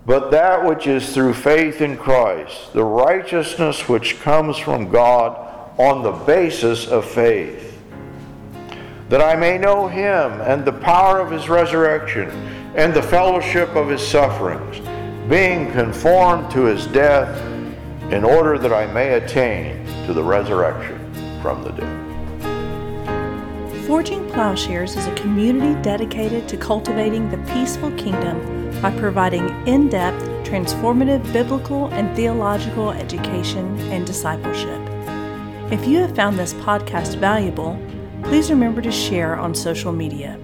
but 0.06 0.30
that 0.30 0.64
which 0.64 0.86
is 0.86 1.14
through 1.14 1.34
faith 1.34 1.80
in 1.80 1.96
Christ, 1.96 2.72
the 2.72 2.84
righteousness 2.84 3.88
which 3.88 4.20
comes 4.20 4.56
from 4.56 4.90
God 4.90 5.38
on 5.78 6.02
the 6.02 6.12
basis 6.12 6.86
of 6.86 7.04
faith, 7.04 7.73
that 9.08 9.20
I 9.20 9.36
may 9.36 9.58
know 9.58 9.86
him 9.86 10.40
and 10.40 10.64
the 10.64 10.72
power 10.72 11.20
of 11.20 11.30
his 11.30 11.48
resurrection 11.48 12.30
and 12.74 12.92
the 12.94 13.02
fellowship 13.02 13.68
of 13.76 13.88
his 13.88 14.00
sufferings, 14.06 14.80
being 15.28 15.70
conformed 15.72 16.50
to 16.52 16.64
his 16.64 16.86
death, 16.88 17.40
in 18.12 18.24
order 18.24 18.58
that 18.58 18.72
I 18.72 18.86
may 18.92 19.14
attain 19.14 19.84
to 20.06 20.12
the 20.12 20.22
resurrection 20.22 20.98
from 21.40 21.62
the 21.62 21.70
dead. 21.70 22.04
Forging 23.86 24.28
Plowshares 24.30 24.96
is 24.96 25.06
a 25.06 25.14
community 25.14 25.80
dedicated 25.82 26.48
to 26.48 26.56
cultivating 26.56 27.30
the 27.30 27.38
peaceful 27.52 27.90
kingdom 27.92 28.80
by 28.80 28.90
providing 28.98 29.48
in 29.66 29.88
depth, 29.88 30.22
transformative 30.44 31.30
biblical 31.32 31.88
and 31.88 32.14
theological 32.16 32.90
education 32.92 33.78
and 33.90 34.06
discipleship. 34.06 34.80
If 35.72 35.86
you 35.86 35.98
have 35.98 36.14
found 36.14 36.38
this 36.38 36.54
podcast 36.54 37.16
valuable, 37.16 37.78
please 38.24 38.50
remember 38.50 38.82
to 38.82 38.90
share 38.90 39.36
on 39.36 39.54
social 39.54 39.92
media. 39.92 40.38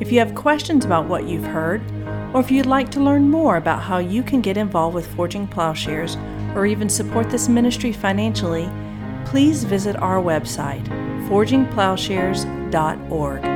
If 0.00 0.10
you 0.10 0.18
have 0.18 0.34
questions 0.34 0.84
about 0.84 1.08
what 1.08 1.28
you've 1.28 1.44
heard, 1.44 1.80
or 2.34 2.40
if 2.40 2.50
you'd 2.50 2.66
like 2.66 2.90
to 2.92 3.00
learn 3.00 3.28
more 3.28 3.56
about 3.56 3.82
how 3.82 3.98
you 3.98 4.22
can 4.22 4.40
get 4.40 4.56
involved 4.56 4.94
with 4.94 5.12
Forging 5.14 5.46
Plowshares 5.46 6.16
or 6.54 6.64
even 6.66 6.88
support 6.88 7.28
this 7.30 7.48
ministry 7.48 7.92
financially, 7.92 8.70
please 9.26 9.64
visit 9.64 9.96
our 9.96 10.22
website, 10.22 10.86
forgingplowshares.org. 11.28 13.51